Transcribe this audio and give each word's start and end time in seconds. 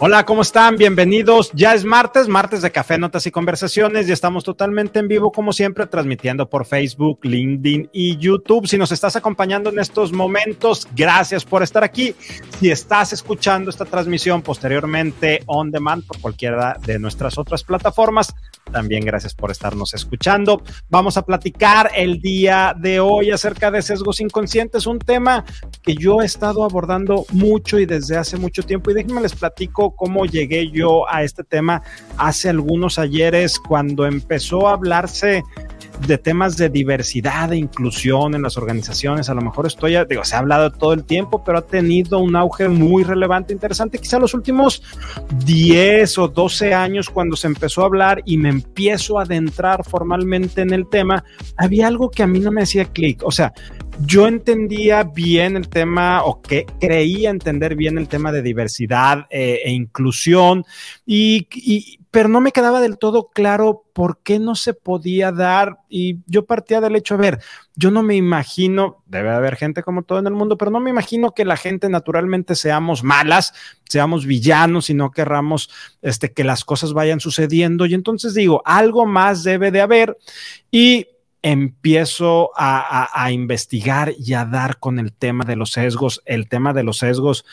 Hola, 0.00 0.24
¿cómo 0.24 0.42
están? 0.42 0.76
Bienvenidos. 0.76 1.50
Ya 1.54 1.74
es 1.74 1.84
martes, 1.84 2.28
martes 2.28 2.62
de 2.62 2.70
Café, 2.70 2.98
Notas 2.98 3.26
y 3.26 3.32
Conversaciones 3.32 4.08
y 4.08 4.12
estamos 4.12 4.44
totalmente 4.44 5.00
en 5.00 5.08
vivo, 5.08 5.32
como 5.32 5.52
siempre, 5.52 5.88
transmitiendo 5.88 6.48
por 6.48 6.66
Facebook, 6.66 7.18
LinkedIn 7.24 7.90
y 7.92 8.16
YouTube. 8.16 8.68
Si 8.68 8.78
nos 8.78 8.92
estás 8.92 9.16
acompañando 9.16 9.70
en 9.70 9.80
estos 9.80 10.12
momentos, 10.12 10.86
gracias 10.94 11.44
por 11.44 11.64
estar 11.64 11.82
aquí. 11.82 12.14
Si 12.60 12.70
estás 12.70 13.12
escuchando 13.12 13.70
esta 13.70 13.86
transmisión 13.86 14.40
posteriormente 14.40 15.42
on 15.46 15.72
demand 15.72 16.06
por 16.06 16.20
cualquiera 16.20 16.76
de 16.86 17.00
nuestras 17.00 17.36
otras 17.36 17.64
plataformas, 17.64 18.32
también 18.68 19.04
gracias 19.04 19.34
por 19.34 19.50
estarnos 19.50 19.94
escuchando. 19.94 20.62
Vamos 20.88 21.16
a 21.16 21.22
platicar 21.22 21.90
el 21.94 22.20
día 22.20 22.74
de 22.78 23.00
hoy 23.00 23.30
acerca 23.30 23.70
de 23.70 23.82
sesgos 23.82 24.20
inconscientes, 24.20 24.86
un 24.86 24.98
tema 24.98 25.44
que 25.82 25.94
yo 25.94 26.22
he 26.22 26.24
estado 26.24 26.64
abordando 26.64 27.24
mucho 27.32 27.78
y 27.78 27.86
desde 27.86 28.16
hace 28.16 28.36
mucho 28.36 28.62
tiempo. 28.62 28.90
Y 28.90 28.94
déjenme 28.94 29.20
les 29.20 29.34
platico 29.34 29.94
cómo 29.94 30.26
llegué 30.26 30.70
yo 30.70 31.08
a 31.10 31.22
este 31.22 31.44
tema 31.44 31.82
hace 32.16 32.48
algunos 32.48 32.98
ayeres 32.98 33.58
cuando 33.58 34.06
empezó 34.06 34.68
a 34.68 34.72
hablarse 34.72 35.42
de 36.06 36.18
temas 36.18 36.56
de 36.56 36.68
diversidad 36.68 37.52
e 37.52 37.56
inclusión 37.56 38.34
en 38.34 38.42
las 38.42 38.56
organizaciones. 38.56 39.28
A 39.28 39.34
lo 39.34 39.40
mejor 39.40 39.66
estoy, 39.66 39.96
digo, 40.08 40.24
se 40.24 40.36
ha 40.36 40.38
hablado 40.38 40.70
todo 40.70 40.92
el 40.92 41.04
tiempo, 41.04 41.42
pero 41.44 41.58
ha 41.58 41.66
tenido 41.66 42.18
un 42.18 42.36
auge 42.36 42.68
muy 42.68 43.04
relevante, 43.04 43.52
interesante. 43.52 43.98
Quizá 43.98 44.18
los 44.18 44.34
últimos 44.34 44.82
10 45.44 46.18
o 46.18 46.28
12 46.28 46.74
años, 46.74 47.10
cuando 47.10 47.36
se 47.36 47.46
empezó 47.46 47.82
a 47.82 47.86
hablar 47.86 48.22
y 48.24 48.36
me 48.36 48.48
empiezo 48.48 49.18
a 49.18 49.22
adentrar 49.22 49.84
formalmente 49.84 50.62
en 50.62 50.72
el 50.72 50.88
tema, 50.88 51.24
había 51.56 51.86
algo 51.86 52.10
que 52.10 52.22
a 52.22 52.26
mí 52.26 52.40
no 52.40 52.50
me 52.50 52.62
hacía 52.62 52.84
clic. 52.86 53.22
O 53.24 53.30
sea, 53.30 53.52
yo 54.04 54.28
entendía 54.28 55.02
bien 55.02 55.56
el 55.56 55.68
tema 55.68 56.22
o 56.24 56.40
que 56.40 56.66
creía 56.80 57.30
entender 57.30 57.74
bien 57.74 57.98
el 57.98 58.08
tema 58.08 58.30
de 58.30 58.42
diversidad 58.42 59.26
eh, 59.30 59.60
e 59.64 59.72
inclusión 59.72 60.64
y, 61.04 61.98
pero 62.10 62.28
no 62.28 62.40
me 62.40 62.52
quedaba 62.52 62.80
del 62.80 62.98
todo 62.98 63.28
claro 63.28 63.84
por 63.92 64.18
qué 64.22 64.38
no 64.38 64.54
se 64.54 64.72
podía 64.72 65.30
dar 65.30 65.80
y 65.88 66.18
yo 66.26 66.46
partía 66.46 66.80
del 66.80 66.96
hecho, 66.96 67.14
a 67.14 67.18
ver, 67.18 67.40
yo 67.74 67.90
no 67.90 68.02
me 68.02 68.16
imagino, 68.16 69.02
debe 69.06 69.30
haber 69.30 69.56
gente 69.56 69.82
como 69.82 70.02
todo 70.02 70.18
en 70.18 70.26
el 70.26 70.32
mundo, 70.32 70.56
pero 70.56 70.70
no 70.70 70.80
me 70.80 70.90
imagino 70.90 71.32
que 71.32 71.44
la 71.44 71.56
gente 71.56 71.88
naturalmente 71.88 72.54
seamos 72.54 73.04
malas, 73.04 73.52
seamos 73.88 74.24
villanos 74.24 74.88
y 74.88 74.94
no 74.94 75.10
querramos 75.10 75.70
este, 76.00 76.32
que 76.32 76.44
las 76.44 76.64
cosas 76.64 76.92
vayan 76.92 77.20
sucediendo 77.20 77.84
y 77.86 77.94
entonces 77.94 78.34
digo, 78.34 78.62
algo 78.64 79.04
más 79.04 79.44
debe 79.44 79.70
de 79.70 79.80
haber 79.82 80.16
y 80.70 81.08
empiezo 81.42 82.50
a, 82.56 82.78
a, 83.04 83.24
a, 83.24 83.30
investigar 83.30 84.12
y 84.18 84.34
a 84.34 84.44
dar 84.44 84.78
con 84.78 84.98
el 84.98 85.12
tema 85.12 85.44
de 85.44 85.54
los 85.54 85.70
sesgos. 85.70 86.20
El 86.26 86.48
tema 86.48 86.72
de 86.72 86.82
los 86.82 86.98
sesgos, 86.98 87.44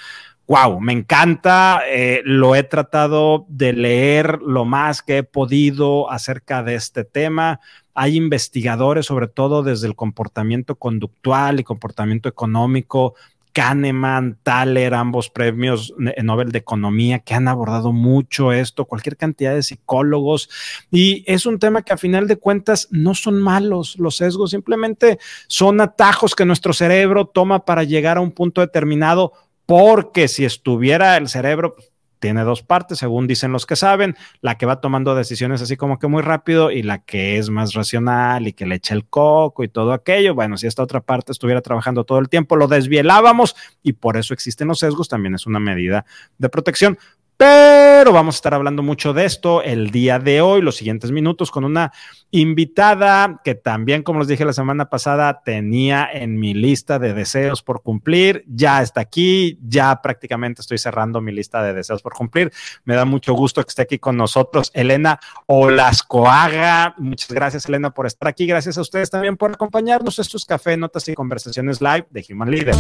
wow, 0.48 0.80
me 0.80 0.94
encanta. 0.94 1.82
Eh, 1.88 2.22
lo 2.26 2.56
he 2.56 2.64
tratado 2.64 3.46
de 3.50 3.74
leer 3.74 4.40
lo 4.42 4.66
más 4.66 5.02
que 5.02 5.18
he 5.18 5.24
podido 5.24 6.12
acerca 6.12 6.64
de 6.64 6.76
este 6.76 7.04
tema. 7.04 7.60
Hay 7.94 8.18
investigadores, 8.18 9.06
sobre 9.06 9.28
todo 9.28 9.64
desde 9.64 9.88
el 9.88 9.96
comportamiento 9.96 10.76
conductual 10.76 11.60
y 11.60 11.64
comportamiento 11.64 12.28
económico, 12.28 13.16
Kahneman, 13.56 14.38
Thaler, 14.44 14.94
ambos 14.94 15.30
premios 15.30 15.94
Nobel 15.98 16.52
de 16.52 16.58
Economía, 16.58 17.20
que 17.20 17.36
han 17.36 17.48
abordado 17.48 17.94
mucho 17.94 18.52
esto, 18.52 18.84
cualquier 18.84 19.16
cantidad 19.16 19.56
de 19.56 19.64
psicólogos. 19.64 20.50
Y 20.92 21.24
es 21.26 21.46
un 21.46 21.58
tema 21.58 21.82
que 21.82 21.94
a 21.94 21.98
final 21.98 22.28
de 22.28 22.36
cuentas 22.36 22.90
no 22.92 23.16
son 23.16 23.42
malos 23.42 23.98
los 23.98 24.18
sesgos, 24.18 24.52
simplemente 24.52 25.20
son 25.48 25.80
atajos 25.80 26.36
que 26.36 26.44
nuestro 26.44 26.74
cerebro 26.74 27.28
toma 27.28 27.64
para 27.64 27.86
llegar 27.86 28.18
a 28.18 28.22
un 28.22 28.32
punto 28.32 28.60
determinado, 28.60 29.32
porque 29.66 30.28
si 30.28 30.46
estuviera 30.46 31.18
el 31.18 31.28
cerebro 31.28 31.76
tiene 32.20 32.44
dos 32.44 32.64
partes, 32.64 32.98
según 32.98 33.28
dicen 33.28 33.52
los 33.52 33.66
que 33.66 33.76
saben, 33.76 34.16
la 34.42 34.58
que 34.58 34.66
va 34.66 34.82
tomando 34.82 35.14
decisiones 35.14 35.62
así 35.62 35.78
como 35.78 36.00
que 36.00 36.08
muy 36.08 36.24
rápido 36.24 36.72
y 36.72 36.82
la 36.82 37.04
que 37.04 37.38
es 37.38 37.50
más 37.50 37.74
racional 37.74 38.48
y 38.48 38.54
que 38.54 38.66
le 38.66 38.76
echa 38.76 38.96
el 38.96 39.06
coco 39.06 39.64
y 39.64 39.68
todo 39.68 39.94
aquello. 39.94 40.34
Bueno, 40.34 40.58
si 40.58 40.66
esta 40.66 40.82
otra 40.82 41.02
parte 41.02 41.32
estuviera 41.32 41.62
trabajando 41.62 42.04
todo 42.04 42.20
el 42.20 42.30
tiempo, 42.30 42.56
lo 42.56 42.68
desvielábamos 42.68 43.56
y 43.84 43.94
por 43.94 44.18
eso 44.18 44.34
existen 44.34 44.68
los 44.70 44.80
sesgos, 44.80 45.08
también 45.08 45.36
es 45.36 45.46
una 45.46 45.60
medida 45.60 46.06
de 46.38 46.50
protección. 46.50 46.98
Pero 47.38 48.14
vamos 48.14 48.36
a 48.36 48.38
estar 48.38 48.54
hablando 48.54 48.82
mucho 48.82 49.14
de 49.14 49.26
esto 49.26 49.62
el 49.62 49.92
día 49.92 50.20
de 50.20 50.40
hoy, 50.40 50.62
los 50.62 50.78
siguientes 50.78 51.12
minutos, 51.12 51.52
con 51.52 51.66
una 51.66 51.92
invitada 52.32 53.42
que 53.44 53.56
también, 53.56 54.04
como 54.04 54.20
les 54.20 54.30
dije 54.30 54.46
la 54.46 54.54
semana 54.54 54.90
pasada, 54.90 55.42
tenía 55.44 56.08
en 56.12 56.40
mi 56.40 56.54
lista 56.54 56.98
de 56.98 57.14
deseos 57.14 57.62
por 57.62 57.82
cumplir. 57.82 58.46
Ya 58.48 58.82
está 58.82 59.02
aquí, 59.02 59.60
ya 59.68 60.02
prácticamente 60.02 60.62
estoy 60.62 60.78
cerrando 60.78 61.20
mi 61.20 61.34
lista 61.34 61.62
de 61.62 61.74
deseos 61.74 62.02
por 62.02 62.14
cumplir. 62.14 62.54
Me 62.86 62.96
da 62.96 63.04
mucho 63.04 63.34
gusto 63.34 63.62
que 63.64 63.70
esté 63.70 63.82
aquí 63.82 64.00
con 64.00 64.16
nosotros 64.16 64.72
Elena 64.74 65.20
Olascoaga. 65.46 66.96
Muchas 66.98 67.32
gracias, 67.32 67.68
Elena, 67.68 67.92
por 67.92 68.06
estar 68.06 68.30
aquí. 68.30 68.46
Gracias 68.46 68.78
a 68.78 68.82
ustedes 68.82 69.10
también 69.10 69.36
por 69.36 69.52
acompañarnos. 69.52 70.20
Esto 70.20 70.38
es 70.38 70.46
Café, 70.46 70.78
Notas 70.78 71.08
y 71.10 71.14
Conversaciones 71.16 71.82
Live 71.82 72.08
de 72.12 72.26
Human 72.30 72.50
Leader. 72.50 72.76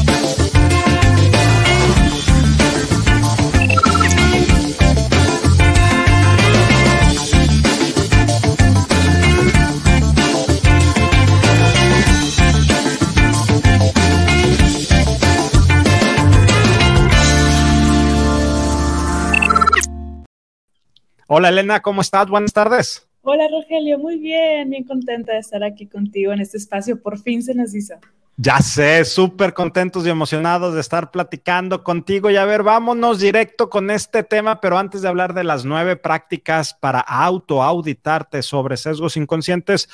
Hola 21.28 21.50
Elena, 21.50 21.81
¿cómo 21.81 22.02
estás? 22.02 22.30
Buenas 22.30 22.53
tardes. 22.53 23.08
Hola 23.24 23.47
Rogelio, 23.50 23.97
muy 23.97 24.19
bien, 24.19 24.69
bien 24.69 24.84
contenta 24.84 25.34
de 25.34 25.40
estar 25.40 25.63
aquí 25.63 25.88
contigo 25.88 26.31
en 26.31 26.40
este 26.40 26.58
espacio. 26.58 27.02
Por 27.02 27.18
fin 27.18 27.41
se 27.41 27.56
nos 27.56 27.74
hizo. 27.74 27.96
Ya 28.38 28.59
sé, 28.59 29.06
súper 29.06 29.53
contentos 29.53 30.06
y 30.06 30.09
emocionados 30.09 30.73
de 30.73 30.81
estar 30.81 31.09
platicando 31.09 31.85
contigo. 31.85 32.29
Y 32.29 32.35
a 32.35 32.44
ver, 32.44 32.63
vámonos 32.63 33.22
directo 33.22 33.69
con 33.69 33.90
este 33.90 34.23
tema, 34.23 34.59
pero 34.59 34.78
antes 34.78 35.01
de 35.01 35.07
hablar 35.07 35.34
de 35.34 35.46
las 35.46 35.63
nueve 35.63 35.96
prácticas 35.96 36.74
para 36.74 37.00
autoauditarte 37.00 38.44
sobre 38.44 38.75
sesgos 38.75 39.16
inconscientes, 39.16 39.88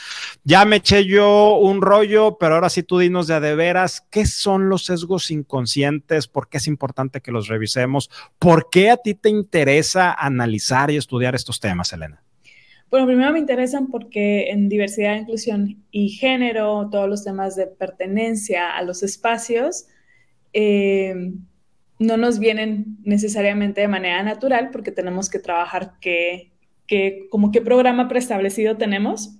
ya 0.43 0.65
me 0.65 0.77
eché 0.77 1.05
yo 1.05 1.53
un 1.57 1.83
rollo, 1.83 2.37
pero 2.39 2.55
ahora 2.55 2.71
sí 2.71 2.81
tú 2.81 2.97
dinos 2.97 3.27
de 3.27 3.39
de 3.39 3.53
veras, 3.53 4.07
¿qué 4.09 4.25
son 4.25 4.69
los 4.69 4.85
sesgos 4.85 5.29
inconscientes? 5.29 6.27
¿Por 6.27 6.49
qué 6.49 6.57
es 6.57 6.67
importante 6.67 7.21
que 7.21 7.31
los 7.31 7.47
revisemos? 7.47 8.09
¿Por 8.39 8.71
qué 8.71 8.89
a 8.89 8.97
ti 8.97 9.13
te 9.13 9.29
interesa 9.29 10.13
analizar 10.13 10.89
y 10.89 10.97
estudiar 10.97 11.35
estos 11.35 11.59
temas, 11.59 11.93
Elena? 11.93 12.23
Bueno, 12.91 13.07
primero 13.07 13.31
me 13.31 13.39
interesan 13.39 13.87
porque 13.87 14.49
en 14.49 14.67
diversidad, 14.67 15.15
inclusión 15.15 15.81
y 15.91 16.09
género, 16.09 16.89
todos 16.91 17.07
los 17.07 17.23
temas 17.23 17.55
de 17.55 17.67
pertenencia 17.67 18.75
a 18.75 18.83
los 18.83 19.01
espacios, 19.01 19.87
eh, 20.51 21.31
no 21.99 22.17
nos 22.17 22.37
vienen 22.37 22.97
necesariamente 23.03 23.79
de 23.79 23.87
manera 23.87 24.21
natural 24.23 24.71
porque 24.71 24.91
tenemos 24.91 25.29
que 25.29 25.39
trabajar 25.39 25.93
qué, 26.01 26.51
qué, 26.85 27.27
como 27.29 27.53
qué 27.53 27.61
programa 27.61 28.09
preestablecido 28.09 28.75
tenemos 28.75 29.37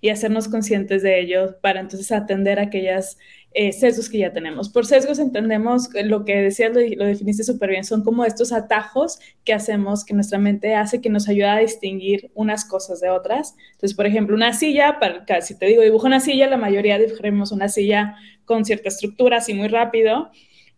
y 0.00 0.08
hacernos 0.08 0.48
conscientes 0.48 1.02
de 1.02 1.20
ello 1.20 1.60
para 1.60 1.80
entonces 1.80 2.10
atender 2.10 2.58
aquellas 2.58 3.18
eh, 3.54 3.72
sesgos 3.72 4.10
que 4.10 4.18
ya 4.18 4.32
tenemos. 4.32 4.68
Por 4.68 4.84
sesgos 4.84 5.20
entendemos 5.20 5.88
lo 5.94 6.24
que 6.24 6.34
decías, 6.42 6.74
lo, 6.74 6.80
lo 6.80 7.04
definiste 7.04 7.44
súper 7.44 7.70
bien, 7.70 7.84
son 7.84 8.02
como 8.02 8.24
estos 8.24 8.52
atajos 8.52 9.20
que 9.44 9.54
hacemos, 9.54 10.04
que 10.04 10.12
nuestra 10.12 10.38
mente 10.38 10.74
hace, 10.74 11.00
que 11.00 11.08
nos 11.08 11.28
ayuda 11.28 11.54
a 11.54 11.60
distinguir 11.60 12.32
unas 12.34 12.64
cosas 12.64 13.00
de 13.00 13.10
otras. 13.10 13.54
Entonces, 13.74 13.94
por 13.94 14.06
ejemplo, 14.06 14.34
una 14.34 14.52
silla, 14.52 14.98
para, 14.98 15.40
si 15.40 15.56
te 15.56 15.66
digo 15.66 15.82
dibujo 15.82 16.06
una 16.06 16.18
silla, 16.18 16.48
la 16.48 16.56
mayoría 16.56 16.98
dibujamos 16.98 17.52
una 17.52 17.68
silla 17.68 18.16
con 18.44 18.64
cierta 18.64 18.88
estructura, 18.88 19.36
así 19.36 19.54
muy 19.54 19.68
rápido, 19.68 20.30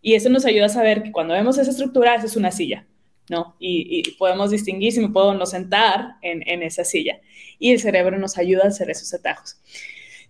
y 0.03 0.15
eso 0.15 0.29
nos 0.29 0.45
ayuda 0.45 0.67
a 0.67 0.69
saber 0.69 1.03
que 1.03 1.13
cuando 1.13 1.33
vemos 1.33 1.57
esa 1.57 1.71
estructura, 1.71 2.15
esa 2.15 2.27
es 2.27 2.37
una 2.37 2.51
silla. 2.51 2.87
¿no? 3.29 3.57
Y, 3.59 4.03
podemos 4.19 4.51
distinguir 4.51 4.93
si 4.93 5.01
me 5.01 5.09
puedo 5.09 5.35
no 5.35 5.47
sentar 5.47 6.17
en, 6.23 6.49
en 6.49 6.63
esa 6.63 6.85
silla. 6.85 7.21
Y 7.59 7.73
el 7.73 7.81
cerebro 7.81 8.19
nos 8.19 8.39
ayuda 8.39 8.65
a 8.65 8.69
hacer 8.69 8.91
esos 8.91 9.13
atajos. 9.15 9.57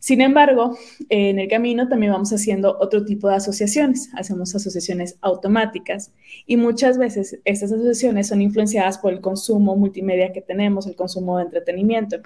Sin 0.07 0.21
embargo, 0.21 0.79
en 1.09 1.41
el 1.41 1.49
camino 1.49 1.89
también 1.89 2.13
vamos 2.13 2.33
haciendo 2.33 2.79
otro 2.79 3.05
tipo 3.05 3.29
de 3.29 3.35
asociaciones, 3.35 4.09
hacemos 4.15 4.55
asociaciones 4.55 5.19
automáticas 5.21 6.13
y 6.47 6.57
muchas 6.57 6.97
veces 6.97 7.41
estas 7.45 7.73
asociaciones 7.73 8.29
son 8.29 8.41
influenciadas 8.41 8.99
por 8.99 9.13
el 9.13 9.21
consumo 9.21 9.75
multimedia 9.75 10.33
que 10.33 10.43
tenemos, 10.43 10.87
el 10.87 10.95
consumo 10.95 11.39
de 11.39 11.47
entretenimiento. 11.47 12.19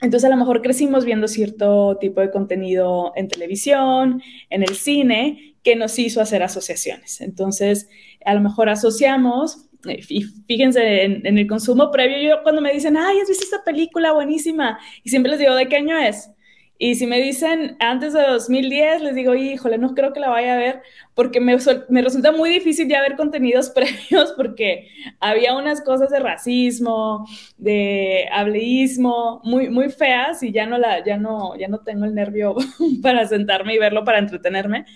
Entonces 0.00 0.24
a 0.24 0.30
lo 0.30 0.36
mejor 0.36 0.62
crecimos 0.62 1.04
viendo 1.04 1.26
cierto 1.26 1.98
tipo 2.00 2.20
de 2.20 2.30
contenido 2.30 3.12
en 3.16 3.26
televisión, 3.26 4.22
en 4.48 4.62
el 4.62 4.76
cine, 4.76 5.56
que 5.64 5.74
nos 5.74 5.98
hizo 5.98 6.20
hacer 6.20 6.44
asociaciones. 6.44 7.20
Entonces 7.20 7.88
a 8.24 8.34
lo 8.34 8.40
mejor 8.40 8.68
asociamos 8.68 9.68
y 9.84 10.22
fíjense 10.46 11.02
en, 11.02 11.26
en, 11.26 11.38
el 11.38 11.48
consumo 11.48 11.90
previo, 11.90 12.18
yo 12.20 12.44
cuando 12.44 12.62
me 12.62 12.72
dicen, 12.72 12.96
ay, 12.96 13.18
¿has 13.18 13.28
visto 13.28 13.42
esta 13.42 13.64
película 13.64 14.12
buenísima? 14.12 14.78
Y 15.02 15.10
siempre 15.10 15.30
les 15.30 15.40
digo, 15.40 15.56
¿de 15.56 15.66
qué 15.66 15.74
año 15.74 15.98
es? 15.98 16.30
Y 16.82 16.94
si 16.94 17.06
me 17.06 17.20
dicen 17.20 17.76
antes 17.78 18.14
de 18.14 18.22
2010, 18.22 19.02
les 19.02 19.14
digo, 19.14 19.34
híjole, 19.34 19.76
no 19.76 19.94
creo 19.94 20.14
que 20.14 20.20
la 20.20 20.30
vaya 20.30 20.54
a 20.54 20.56
ver, 20.56 20.80
porque 21.14 21.38
me, 21.38 21.54
me, 21.90 22.00
resulta 22.00 22.32
muy 22.32 22.48
difícil 22.48 22.88
ya 22.88 23.02
ver 23.02 23.16
contenidos 23.16 23.68
previos, 23.74 24.32
porque 24.34 24.88
había 25.20 25.54
unas 25.54 25.82
cosas 25.82 26.08
de 26.08 26.20
racismo, 26.20 27.26
de 27.58 28.26
hableísmo, 28.32 29.42
muy, 29.44 29.68
muy 29.68 29.90
feas, 29.90 30.42
y 30.42 30.52
ya 30.52 30.64
no, 30.64 30.78
la, 30.78 31.04
ya, 31.04 31.18
no, 31.18 31.54
ya 31.58 31.68
no 31.68 31.80
tengo 31.80 32.06
el 32.06 32.14
nervio 32.14 32.56
para 33.02 33.28
sentarme 33.28 33.74
y 33.74 33.78
verlo 33.78 34.02
para 34.02 34.18
entretenerme. 34.18 34.86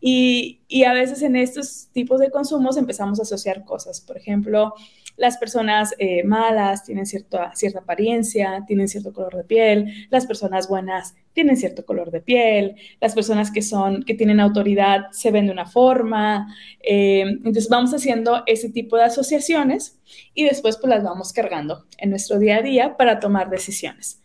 Y, 0.00 0.62
y 0.66 0.84
a 0.84 0.94
veces 0.94 1.20
en 1.20 1.36
estos 1.36 1.90
tipos 1.92 2.20
de 2.20 2.30
consumos 2.30 2.78
empezamos 2.78 3.18
a 3.18 3.24
asociar 3.24 3.66
cosas. 3.66 4.00
Por 4.00 4.16
ejemplo, 4.16 4.72
las 5.18 5.36
personas 5.36 5.94
eh, 5.98 6.22
malas 6.24 6.84
tienen 6.84 7.04
cierta, 7.04 7.52
cierta 7.54 7.80
apariencia, 7.80 8.64
tienen 8.66 8.88
cierto 8.88 9.12
color 9.12 9.36
de 9.36 9.44
piel, 9.44 10.06
las 10.10 10.26
personas 10.26 10.68
buenas 10.68 11.14
tienen 11.32 11.56
cierto 11.56 11.84
color 11.84 12.10
de 12.10 12.20
piel, 12.20 12.76
las 13.00 13.14
personas 13.14 13.50
que 13.50 13.62
son, 13.62 14.04
que 14.04 14.14
tienen 14.14 14.40
autoridad 14.40 15.06
se 15.10 15.30
ven 15.30 15.46
de 15.46 15.52
una 15.52 15.66
forma. 15.66 16.54
Eh, 16.80 17.20
entonces 17.20 17.68
vamos 17.68 17.92
haciendo 17.92 18.42
ese 18.46 18.70
tipo 18.70 18.96
de 18.96 19.04
asociaciones 19.04 20.00
y 20.34 20.44
después 20.44 20.76
pues 20.78 20.88
las 20.88 21.04
vamos 21.04 21.32
cargando 21.32 21.86
en 21.98 22.10
nuestro 22.10 22.38
día 22.38 22.56
a 22.56 22.62
día 22.62 22.96
para 22.96 23.20
tomar 23.20 23.50
decisiones. 23.50 24.22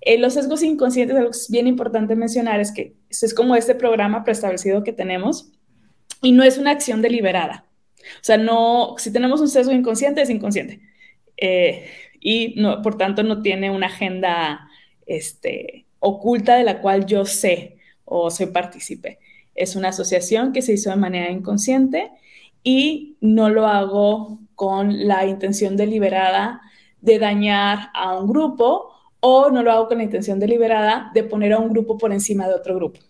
Eh, 0.00 0.18
los 0.18 0.34
sesgos 0.34 0.64
inconscientes, 0.64 1.16
algo 1.16 1.30
que 1.30 1.36
es 1.36 1.50
bien 1.50 1.68
importante 1.68 2.16
mencionar 2.16 2.60
es 2.60 2.72
que 2.72 2.96
esto 3.08 3.26
es 3.26 3.34
como 3.34 3.54
este 3.54 3.76
programa 3.76 4.24
preestablecido 4.24 4.82
que 4.82 4.92
tenemos 4.92 5.52
y 6.20 6.32
no 6.32 6.42
es 6.42 6.58
una 6.58 6.72
acción 6.72 7.00
deliberada. 7.00 7.66
O 8.16 8.24
sea, 8.24 8.36
no, 8.36 8.94
si 8.98 9.12
tenemos 9.12 9.40
un 9.40 9.48
sesgo 9.48 9.72
inconsciente, 9.72 10.22
es 10.22 10.30
inconsciente. 10.30 10.80
Eh, 11.36 11.86
y 12.20 12.62
por 12.82 12.96
tanto 12.96 13.22
no 13.22 13.42
tiene 13.42 13.70
una 13.70 13.86
agenda 13.86 14.68
este, 15.06 15.86
oculta 15.98 16.56
de 16.56 16.64
la 16.64 16.80
cual 16.80 17.06
yo 17.06 17.24
sé 17.24 17.78
o 18.04 18.30
soy 18.30 18.46
partícipe. 18.46 19.18
Es 19.54 19.76
una 19.76 19.88
asociación 19.88 20.52
que 20.52 20.62
se 20.62 20.72
hizo 20.72 20.90
de 20.90 20.96
manera 20.96 21.30
inconsciente 21.30 22.10
y 22.62 23.16
no 23.20 23.48
lo 23.48 23.66
hago 23.66 24.38
con 24.54 25.06
la 25.08 25.26
intención 25.26 25.76
deliberada 25.76 26.60
de 27.00 27.18
dañar 27.18 27.90
a 27.94 28.16
un 28.16 28.28
grupo 28.28 28.92
o 29.20 29.50
no 29.50 29.62
lo 29.62 29.72
hago 29.72 29.88
con 29.88 29.98
la 29.98 30.04
intención 30.04 30.38
deliberada 30.38 31.10
de 31.14 31.24
poner 31.24 31.52
a 31.52 31.58
un 31.58 31.70
grupo 31.70 31.98
por 31.98 32.12
encima 32.12 32.46
de 32.46 32.54
otro 32.54 32.76
grupo. 32.76 33.00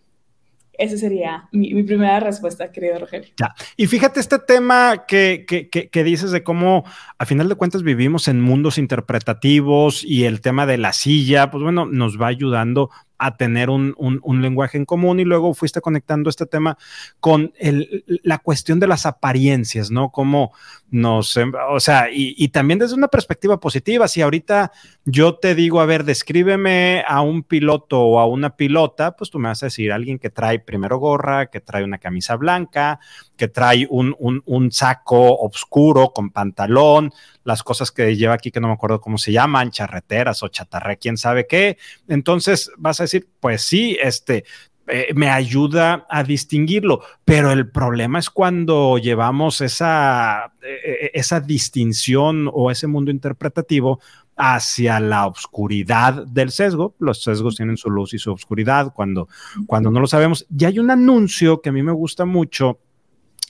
Esa 0.79 0.97
sería 0.97 1.49
mi, 1.53 1.83
primera 1.83 2.21
respuesta, 2.21 2.73
querido 2.73 2.99
Rogelio. 2.99 3.29
Ya. 3.39 3.55
Y 3.77 3.87
fíjate 3.87 4.21
este 4.21 4.39
tema 4.39 5.05
que, 5.07 5.45
que, 5.47 5.69
que, 5.69 6.05
dices 6.05 6.31
de 6.31 6.43
cómo 6.43 6.85
a 7.19 7.27
final 7.27 7.49
de 7.49 7.55
cuentas 7.55 7.83
vivimos 7.83 8.27
en 8.29 8.41
mundos 8.41 8.79
interpretativos 8.79 10.03
y 10.03 10.25
el 10.25 10.41
tema 10.41 10.67
de 10.67 10.79
la 10.79 10.93
silla, 10.93 11.51
pues 11.51 11.63
bueno, 11.63 11.85
nos 11.87 12.21
va 12.21 12.29
ayudando 12.29 12.91
a 13.23 13.37
tener 13.37 13.71
un, 13.71 13.95
un, 13.97 14.43
lenguaje 14.43 14.77
en 14.77 14.85
común 14.85 15.21
y 15.21 15.25
luego 15.25 15.55
fuiste 15.55 15.81
conectando 15.81 16.29
este 16.29 16.45
tema 16.45 16.77
con 17.21 17.53
el, 17.57 18.05
la 18.25 18.39
cuestión 18.39 18.81
de 18.81 18.89
las 18.89 19.07
apariencias, 19.07 19.93
¿no? 19.93 20.11
Como 20.11 20.51
nos, 20.91 21.39
o 21.71 21.79
sea, 21.79 22.09
y, 22.13 22.49
también 22.49 22.81
desde 22.81 22.97
una 22.97 23.07
perspectiva 23.07 23.61
positiva, 23.61 24.09
si 24.09 24.23
ahorita 24.23 24.73
yo 25.05 25.37
te 25.37 25.55
digo, 25.55 25.81
a 25.81 25.87
ver, 25.87 26.03
descríbeme 26.03 27.05
a 27.07 27.21
un 27.21 27.45
piloto 27.45 28.01
o 28.01 28.19
a 28.19 28.27
una 28.27 28.57
pilota, 28.57 29.17
pues 29.17 29.31
tú 29.31 29.39
me 29.39 29.49
vas 29.49 29.63
a 29.63 29.67
decir 29.67 29.93
alguien 29.93 30.19
que 30.19 30.29
trae 30.29 30.59
primero 30.59 30.99
gorra, 30.99 31.47
que 31.47 31.61
trae 31.61 31.85
una 31.85 31.99
camisa 31.99 32.35
blanca, 32.35 32.99
que 33.37 33.47
trae 33.47 33.87
un, 33.89 34.17
un, 34.19 34.43
un 34.47 34.73
saco 34.73 35.37
oscuro 35.37 36.13
con 36.13 36.31
pantalón, 36.31 37.13
las 37.45 37.63
cosas 37.63 37.91
que 37.91 38.17
lleva 38.17 38.35
aquí 38.35 38.51
que 38.51 38.61
no 38.61 38.69
me 38.69 38.75
acuerdo 38.75 39.01
cómo 39.01 39.19
se 39.19 39.33
llaman, 39.33 39.71
charreteras 39.71 40.43
o 40.43 40.49
chatarré, 40.49 40.99
quién 40.99 41.17
sabe 41.17 41.47
qué. 41.47 41.79
Entonces 42.09 42.71
vas 42.77 43.01
a 43.01 43.05
decir, 43.05 43.12
pues 43.21 43.63
sí, 43.63 43.97
este, 44.03 44.45
eh, 44.89 45.13
me 45.15 45.29
ayuda 45.29 46.07
a 46.11 46.25
distinguirlo, 46.25 47.03
pero 47.25 47.53
el 47.53 47.71
problema 47.71 48.19
es 48.19 48.31
cuando 48.31 48.99
llevamos 48.99 49.61
esa, 49.61 50.53
eh, 50.63 51.11
esa 51.15 51.41
distinción 51.41 52.51
o 52.53 52.71
ese 52.71 52.89
mundo 52.89 53.11
interpretativo 53.11 54.01
hacia 54.37 54.99
la 54.99 55.27
oscuridad 55.27 56.27
del 56.27 56.51
sesgo. 56.51 56.95
Los 56.99 57.23
sesgos 57.23 57.57
tienen 57.57 57.77
su 57.77 57.91
luz 57.91 58.13
y 58.15 58.19
su 58.19 58.33
oscuridad 58.33 58.93
cuando, 58.93 59.29
cuando 59.67 59.91
no 59.91 60.01
lo 60.01 60.07
sabemos. 60.07 60.47
Y 60.57 60.65
hay 60.65 60.79
un 60.79 60.91
anuncio 60.91 61.61
que 61.61 61.69
a 61.69 61.73
mí 61.73 61.83
me 61.83 61.93
gusta 61.93 62.25
mucho 62.25 62.79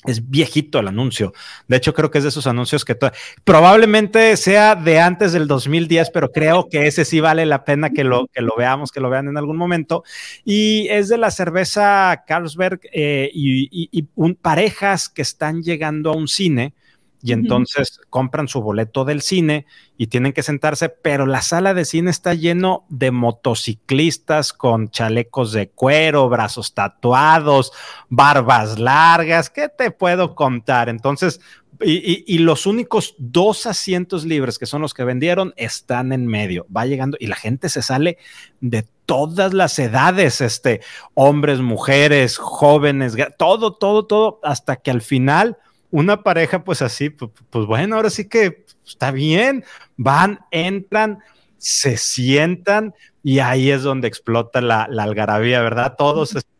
es 0.04 0.28
viejito 0.28 0.78
el 0.80 0.88
anuncio. 0.88 1.32
De 1.68 1.76
hecho, 1.76 1.94
creo 1.94 2.10
que 2.10 2.18
es 2.18 2.24
de 2.24 2.30
esos 2.30 2.46
anuncios 2.46 2.84
que 2.84 2.96
probablemente 3.44 4.36
sea 4.36 4.74
de 4.74 5.00
antes 5.00 5.32
del 5.32 5.46
2010, 5.46 6.10
pero 6.10 6.32
creo 6.32 6.68
que 6.68 6.86
ese 6.86 7.04
sí 7.04 7.20
vale 7.20 7.46
la 7.46 7.64
pena 7.64 7.90
que 7.90 8.02
lo, 8.04 8.26
que 8.28 8.42
lo 8.42 8.54
veamos, 8.56 8.90
que 8.90 9.00
lo 9.00 9.10
vean 9.10 9.28
en 9.28 9.36
algún 9.36 9.56
momento. 9.56 10.02
Y 10.44 10.88
es 10.88 11.08
de 11.08 11.18
la 11.18 11.30
cerveza 11.30 12.24
Carlsberg 12.26 12.80
eh, 12.92 13.30
y, 13.32 14.02
parejas 14.40 15.08
que 15.08 15.22
están 15.22 15.62
llegando 15.62 16.10
a 16.10 16.16
un 16.16 16.26
cine 16.26 16.74
y 17.22 17.32
entonces 17.32 18.00
compran 18.10 18.48
su 18.48 18.60
boleto 18.60 19.04
del 19.04 19.22
cine 19.22 19.66
y 19.96 20.08
tienen 20.08 20.32
que 20.32 20.42
sentarse, 20.42 20.88
pero 20.88 21.24
la 21.24 21.40
sala 21.40 21.72
de 21.72 21.84
cine 21.84 22.10
está 22.10 22.34
lleno 22.34 22.84
de 22.88 23.12
motociclistas 23.12 24.52
con 24.52 24.90
chalecos 24.90 25.52
de 25.52 25.68
cuero, 25.68 26.28
brazos 26.28 26.74
tatuados, 26.74 27.72
barbas 28.08 28.78
largas, 28.78 29.50
¿qué 29.50 29.68
te 29.68 29.92
puedo 29.92 30.34
contar? 30.34 30.88
Entonces, 30.88 31.40
y, 31.84 32.38
los 32.38 32.66
únicos 32.66 33.14
dos 33.18 33.66
asientos 33.66 34.24
libres 34.24 34.58
que 34.58 34.66
son 34.66 34.82
los 34.82 34.94
que 34.94 35.04
vendieron 35.04 35.52
están 35.56 36.12
en 36.12 36.26
medio, 36.26 36.66
va 36.74 36.86
llegando 36.86 37.16
y 37.18 37.26
la 37.26 37.36
gente 37.36 37.68
se 37.68 37.82
sale 37.82 38.18
de 38.60 38.86
todas 39.06 39.52
las 39.52 39.78
edades, 39.78 40.40
este, 40.40 40.80
hombres, 41.14 41.60
mujeres, 41.60 42.36
jóvenes, 42.36 43.16
todo, 43.36 43.72
todo, 43.74 44.06
todo, 44.06 44.40
hasta 44.42 44.76
que 44.76 44.90
al 44.90 45.02
final 45.02 45.58
una 45.92 46.22
pareja, 46.22 46.64
pues 46.64 46.82
así, 46.82 47.10
pues, 47.10 47.30
pues, 47.50 47.66
bueno, 47.66 47.96
ahora 47.96 48.10
sí 48.10 48.28
que 48.28 48.64
está 48.84 49.12
bien, 49.12 49.64
van, 49.96 50.40
entran, 50.50 51.20
se 51.58 51.96
sientan 51.96 52.94
y 53.22 53.38
ahí 53.38 53.70
es 53.70 53.82
donde 53.82 54.08
explota 54.08 54.60
la, 54.60 54.82
algarabía, 54.82 55.60
¿verdad? 55.60 55.94
Todos 55.96 56.34
este, 56.34 56.50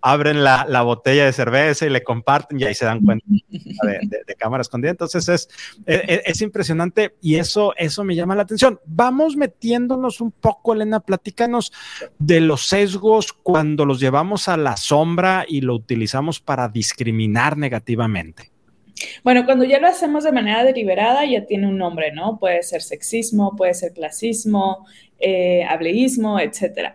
abren 0.00 0.44
la, 0.44 0.82
botella 0.82 1.26
de 1.26 1.32
cerveza 1.32 1.84
y 1.84 1.90
le 1.90 2.04
comparten 2.04 2.60
y 2.60 2.64
ahí 2.64 2.74
se 2.74 2.84
dan 2.84 3.04
cuenta 3.04 3.26
de, 3.28 4.22
de, 4.24 4.34
cámara 4.36 4.62
escondida. 4.62 4.92
Entonces 4.92 5.28
es, 5.28 5.48
e, 5.84 5.94
e, 6.06 6.22
es, 6.24 6.40
impresionante 6.40 7.16
y 7.20 7.34
eso, 7.34 7.74
eso 7.76 8.04
me 8.04 8.14
llama 8.14 8.36
la 8.36 8.42
atención. 8.42 8.80
Vamos 8.86 9.36
metiéndonos 9.36 10.20
un 10.20 10.30
poco, 10.30 10.74
Elena, 10.74 11.00
platícanos 11.00 11.72
de 12.20 12.40
los 12.40 12.66
sesgos 12.66 13.32
cuando 13.32 13.84
los 13.84 13.98
llevamos 13.98 14.48
a 14.48 14.56
la 14.56 14.76
sombra 14.76 15.44
y 15.46 15.60
lo 15.60 15.74
utilizamos 15.74 16.40
para 16.40 16.68
discriminar 16.68 17.58
negativamente. 17.58 18.55
Bueno, 19.22 19.44
cuando 19.44 19.64
ya 19.64 19.78
lo 19.78 19.88
hacemos 19.88 20.24
de 20.24 20.32
manera 20.32 20.64
deliberada, 20.64 21.24
ya 21.24 21.44
tiene 21.44 21.66
un 21.66 21.78
nombre, 21.78 22.12
¿no? 22.12 22.38
Puede 22.38 22.62
ser 22.62 22.82
sexismo, 22.82 23.54
puede 23.56 23.74
ser 23.74 23.92
clasismo, 23.92 24.86
eh, 25.18 25.64
hableísmo, 25.64 26.40
etcétera. 26.40 26.94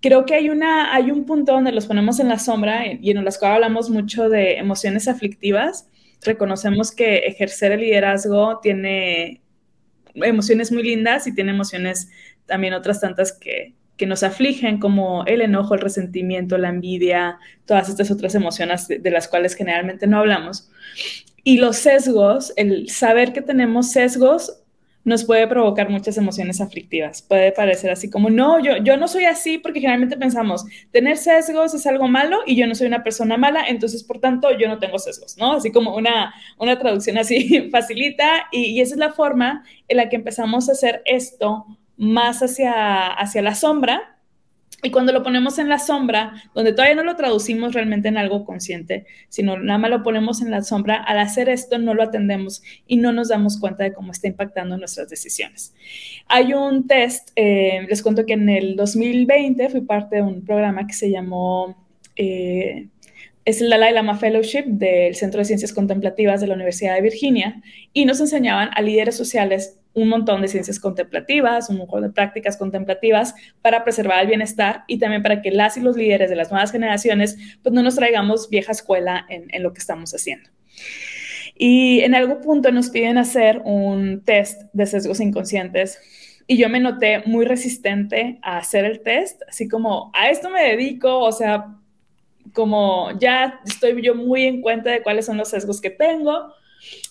Creo 0.00 0.24
que 0.24 0.34
hay, 0.34 0.50
una, 0.50 0.94
hay 0.94 1.10
un 1.10 1.24
punto 1.24 1.52
donde 1.52 1.72
los 1.72 1.86
ponemos 1.86 2.20
en 2.20 2.28
la 2.28 2.38
sombra 2.38 2.84
y 2.86 3.10
en 3.10 3.24
las 3.24 3.38
cuales 3.38 3.56
hablamos 3.56 3.90
mucho 3.90 4.28
de 4.28 4.58
emociones 4.58 5.08
aflictivas. 5.08 5.88
Reconocemos 6.22 6.92
que 6.92 7.18
ejercer 7.18 7.72
el 7.72 7.80
liderazgo 7.80 8.60
tiene 8.60 9.40
emociones 10.14 10.72
muy 10.72 10.82
lindas 10.82 11.26
y 11.26 11.34
tiene 11.34 11.52
emociones 11.52 12.08
también 12.46 12.74
otras 12.74 13.00
tantas 13.00 13.32
que, 13.32 13.74
que 13.96 14.06
nos 14.06 14.22
afligen, 14.22 14.78
como 14.78 15.24
el 15.24 15.40
enojo, 15.40 15.74
el 15.74 15.80
resentimiento, 15.80 16.58
la 16.58 16.68
envidia, 16.68 17.38
todas 17.64 17.88
estas 17.88 18.10
otras 18.10 18.34
emociones 18.34 18.88
de, 18.88 19.10
las 19.10 19.28
cuales 19.28 19.54
generalmente 19.54 20.06
no 20.06 20.18
hablamos. 20.18 20.70
Y 21.46 21.58
los 21.58 21.76
sesgos, 21.76 22.52
el 22.56 22.90
saber 22.90 23.32
que 23.32 23.40
tenemos 23.40 23.92
sesgos, 23.92 24.64
nos 25.04 25.22
puede 25.22 25.46
provocar 25.46 25.88
muchas 25.88 26.18
emociones 26.18 26.60
aflictivas. 26.60 27.22
Puede 27.22 27.52
parecer 27.52 27.92
así 27.92 28.10
como, 28.10 28.30
no, 28.30 28.58
yo, 28.58 28.78
yo 28.78 28.96
no 28.96 29.06
soy 29.06 29.26
así 29.26 29.56
porque 29.58 29.78
generalmente 29.78 30.16
pensamos, 30.16 30.64
tener 30.90 31.16
sesgos 31.18 31.72
es 31.72 31.86
algo 31.86 32.08
malo 32.08 32.40
y 32.46 32.56
yo 32.56 32.66
no 32.66 32.74
soy 32.74 32.88
una 32.88 33.04
persona 33.04 33.36
mala, 33.36 33.64
entonces 33.68 34.02
por 34.02 34.18
tanto 34.18 34.48
yo 34.58 34.66
no 34.66 34.80
tengo 34.80 34.98
sesgos, 34.98 35.36
¿no? 35.38 35.52
Así 35.52 35.70
como 35.70 35.94
una, 35.94 36.34
una 36.58 36.80
traducción 36.80 37.16
así 37.16 37.68
facilita 37.70 38.48
y, 38.50 38.72
y 38.72 38.80
esa 38.80 38.94
es 38.94 38.98
la 38.98 39.12
forma 39.12 39.62
en 39.86 39.98
la 39.98 40.08
que 40.08 40.16
empezamos 40.16 40.68
a 40.68 40.72
hacer 40.72 41.02
esto 41.04 41.64
más 41.96 42.42
hacia, 42.42 43.12
hacia 43.12 43.40
la 43.40 43.54
sombra 43.54 44.15
y 44.82 44.90
cuando 44.90 45.12
lo 45.12 45.22
ponemos 45.22 45.58
en 45.58 45.68
la 45.68 45.78
sombra, 45.78 46.42
donde 46.54 46.72
todavía 46.72 46.94
no 46.94 47.02
lo 47.02 47.16
traducimos 47.16 47.72
realmente 47.72 48.08
en 48.08 48.18
algo 48.18 48.44
consciente, 48.44 49.06
sino 49.28 49.58
nada 49.58 49.78
más 49.78 49.90
lo 49.90 50.02
ponemos 50.02 50.42
en 50.42 50.50
la 50.50 50.62
sombra, 50.62 50.96
al 50.96 51.18
hacer 51.18 51.48
esto 51.48 51.78
no 51.78 51.94
lo 51.94 52.02
atendemos 52.02 52.62
y 52.86 52.98
no 52.98 53.12
nos 53.12 53.28
damos 53.28 53.58
cuenta 53.58 53.84
de 53.84 53.92
cómo 53.92 54.12
está 54.12 54.28
impactando 54.28 54.76
nuestras 54.76 55.08
decisiones. 55.08 55.74
Hay 56.28 56.52
un 56.52 56.86
test, 56.86 57.30
eh, 57.36 57.86
les 57.88 58.02
cuento 58.02 58.26
que 58.26 58.34
en 58.34 58.48
el 58.48 58.76
2020 58.76 59.70
fui 59.70 59.80
parte 59.80 60.16
de 60.16 60.22
un 60.22 60.44
programa 60.44 60.86
que 60.86 60.94
se 60.94 61.10
llamó... 61.10 61.76
Eh, 62.16 62.88
es 63.44 63.60
el 63.60 63.70
Dalai 63.70 63.94
Lama 63.94 64.16
Fellowship 64.16 64.64
del 64.66 65.14
Centro 65.14 65.38
de 65.38 65.44
Ciencias 65.44 65.72
Contemplativas 65.72 66.40
de 66.40 66.48
la 66.48 66.54
Universidad 66.54 66.96
de 66.96 67.00
Virginia 67.00 67.62
y 67.92 68.04
nos 68.04 68.20
enseñaban 68.20 68.70
a 68.74 68.82
líderes 68.82 69.16
sociales 69.16 69.78
un 69.96 70.08
montón 70.10 70.42
de 70.42 70.48
ciencias 70.48 70.78
contemplativas, 70.78 71.70
un 71.70 71.78
montón 71.78 72.02
de 72.02 72.10
prácticas 72.10 72.56
contemplativas 72.56 73.34
para 73.62 73.82
preservar 73.82 74.20
el 74.20 74.28
bienestar 74.28 74.84
y 74.86 74.98
también 74.98 75.22
para 75.22 75.40
que 75.40 75.50
las 75.50 75.76
y 75.78 75.80
los 75.80 75.96
líderes 75.96 76.28
de 76.30 76.36
las 76.36 76.50
nuevas 76.50 76.70
generaciones 76.70 77.36
pues 77.62 77.74
no 77.74 77.82
nos 77.82 77.96
traigamos 77.96 78.50
vieja 78.50 78.72
escuela 78.72 79.26
en, 79.28 79.46
en 79.48 79.62
lo 79.62 79.72
que 79.72 79.78
estamos 79.78 80.14
haciendo. 80.14 80.50
Y 81.56 82.00
en 82.00 82.14
algún 82.14 82.42
punto 82.42 82.70
nos 82.70 82.90
piden 82.90 83.16
hacer 83.16 83.62
un 83.64 84.22
test 84.22 84.62
de 84.74 84.84
sesgos 84.84 85.20
inconscientes 85.20 85.98
y 86.46 86.58
yo 86.58 86.68
me 86.68 86.78
noté 86.78 87.22
muy 87.24 87.46
resistente 87.46 88.38
a 88.42 88.58
hacer 88.58 88.84
el 88.84 89.00
test, 89.00 89.42
así 89.48 89.66
como 89.66 90.10
a 90.14 90.28
esto 90.28 90.50
me 90.50 90.62
dedico, 90.62 91.20
o 91.20 91.32
sea, 91.32 91.74
como 92.52 93.10
ya 93.18 93.60
estoy 93.66 94.00
yo 94.02 94.14
muy 94.14 94.44
en 94.44 94.60
cuenta 94.60 94.90
de 94.90 95.02
cuáles 95.02 95.24
son 95.24 95.38
los 95.38 95.48
sesgos 95.48 95.80
que 95.80 95.90
tengo. 95.90 96.52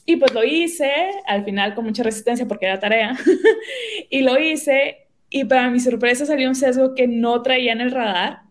Y 0.06 0.18
pues 0.18 0.34
lo 0.34 0.44
hice, 0.44 0.92
al 1.28 1.44
final 1.46 1.74
con 1.74 1.86
mucha 1.86 2.04
resistencia 2.04 2.48
porque 2.48 2.66
era 2.68 2.80
tarea, 2.80 3.18
y 4.10 4.22
lo 4.22 4.40
hice, 4.40 5.08
y 5.30 5.46
para 5.46 5.70
mi 5.70 5.80
sorpresa 5.80 6.26
salió 6.26 6.48
un 6.48 6.56
sesgo 6.56 6.94
que 6.96 7.08
no 7.08 7.42
traía 7.42 7.74
en 7.74 7.82
el 7.82 7.92
radar. 7.92 8.44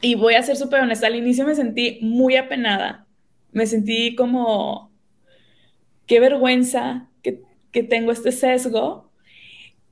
Y 0.00 0.16
voy 0.16 0.34
a 0.34 0.42
ser 0.42 0.56
súper 0.56 0.80
honesta, 0.80 1.06
al 1.06 1.16
inicio 1.16 1.46
me 1.46 1.54
sentí 1.54 1.98
muy 2.02 2.36
apenada, 2.36 3.06
me 3.52 3.66
sentí 3.66 4.14
como, 4.16 4.92
qué 6.06 6.20
vergüenza 6.20 7.08
que, 7.22 7.42
que 7.70 7.82
tengo 7.84 8.12
este 8.12 8.32
sesgo, 8.32 9.04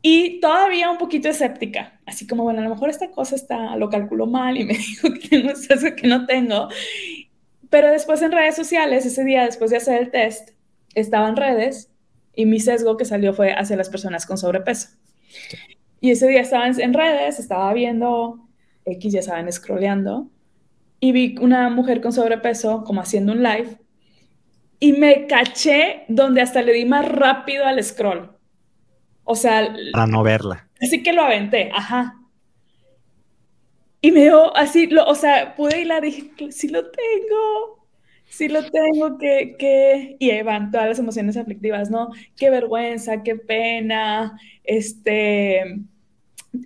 y 0.04 0.40
todavía 0.40 0.90
un 0.90 0.98
poquito 0.98 1.28
escéptica, 1.28 2.00
así 2.06 2.26
como, 2.26 2.42
bueno, 2.42 2.58
a 2.60 2.64
lo 2.64 2.70
mejor 2.70 2.90
esta 2.90 3.12
cosa 3.12 3.36
está, 3.36 3.76
lo 3.76 3.88
calculo 3.88 4.26
mal 4.26 4.56
y 4.58 4.64
me 4.64 4.74
dijo 4.78 5.08
que 5.12 5.28
tengo 5.28 5.50
un 5.50 5.56
sesgo 5.56 5.94
que 5.94 6.08
no 6.08 6.26
tengo. 6.26 6.68
Pero 7.72 7.90
después 7.90 8.20
en 8.20 8.32
redes 8.32 8.54
sociales, 8.54 9.06
ese 9.06 9.24
día 9.24 9.46
después 9.46 9.70
de 9.70 9.78
hacer 9.78 9.98
el 9.98 10.10
test, 10.10 10.50
estaba 10.94 11.26
en 11.26 11.36
redes 11.36 11.90
y 12.34 12.44
mi 12.44 12.60
sesgo 12.60 12.98
que 12.98 13.06
salió 13.06 13.32
fue 13.32 13.54
hacia 13.54 13.78
las 13.78 13.88
personas 13.88 14.26
con 14.26 14.36
sobrepeso. 14.36 14.88
Y 15.98 16.10
ese 16.10 16.28
día 16.28 16.42
estaba 16.42 16.66
en 16.66 16.92
redes, 16.92 17.38
estaba 17.38 17.72
viendo 17.72 18.46
X, 18.84 19.14
ya 19.14 19.22
saben, 19.22 19.50
scrolleando, 19.50 20.30
y 21.00 21.12
vi 21.12 21.36
una 21.40 21.70
mujer 21.70 22.02
con 22.02 22.12
sobrepeso 22.12 22.84
como 22.84 23.00
haciendo 23.00 23.32
un 23.32 23.42
live 23.42 23.78
y 24.78 24.92
me 24.92 25.26
caché 25.26 26.04
donde 26.08 26.42
hasta 26.42 26.60
le 26.60 26.74
di 26.74 26.84
más 26.84 27.08
rápido 27.08 27.64
al 27.64 27.82
scroll. 27.82 28.36
O 29.24 29.34
sea... 29.34 29.74
Para 29.92 30.06
no 30.06 30.22
verla. 30.22 30.68
Así 30.78 31.02
que 31.02 31.14
lo 31.14 31.22
aventé, 31.22 31.70
ajá. 31.72 32.18
Y 34.02 34.10
me 34.10 34.22
dio 34.22 34.54
así, 34.56 34.88
lo, 34.88 35.06
o 35.06 35.14
sea, 35.14 35.54
pude 35.54 35.82
y 35.82 35.84
la 35.84 36.00
dije, 36.00 36.32
sí 36.50 36.68
lo 36.68 36.90
tengo, 36.90 37.86
sí 38.28 38.48
lo 38.48 38.68
tengo, 38.68 39.16
que, 39.16 39.54
que... 39.58 40.16
Y 40.18 40.30
ahí 40.30 40.42
van 40.42 40.72
todas 40.72 40.88
las 40.88 40.98
emociones 40.98 41.36
aflictivas, 41.36 41.88
¿no? 41.88 42.10
Qué 42.36 42.50
vergüenza, 42.50 43.22
qué 43.22 43.36
pena, 43.36 44.38
este... 44.64 45.62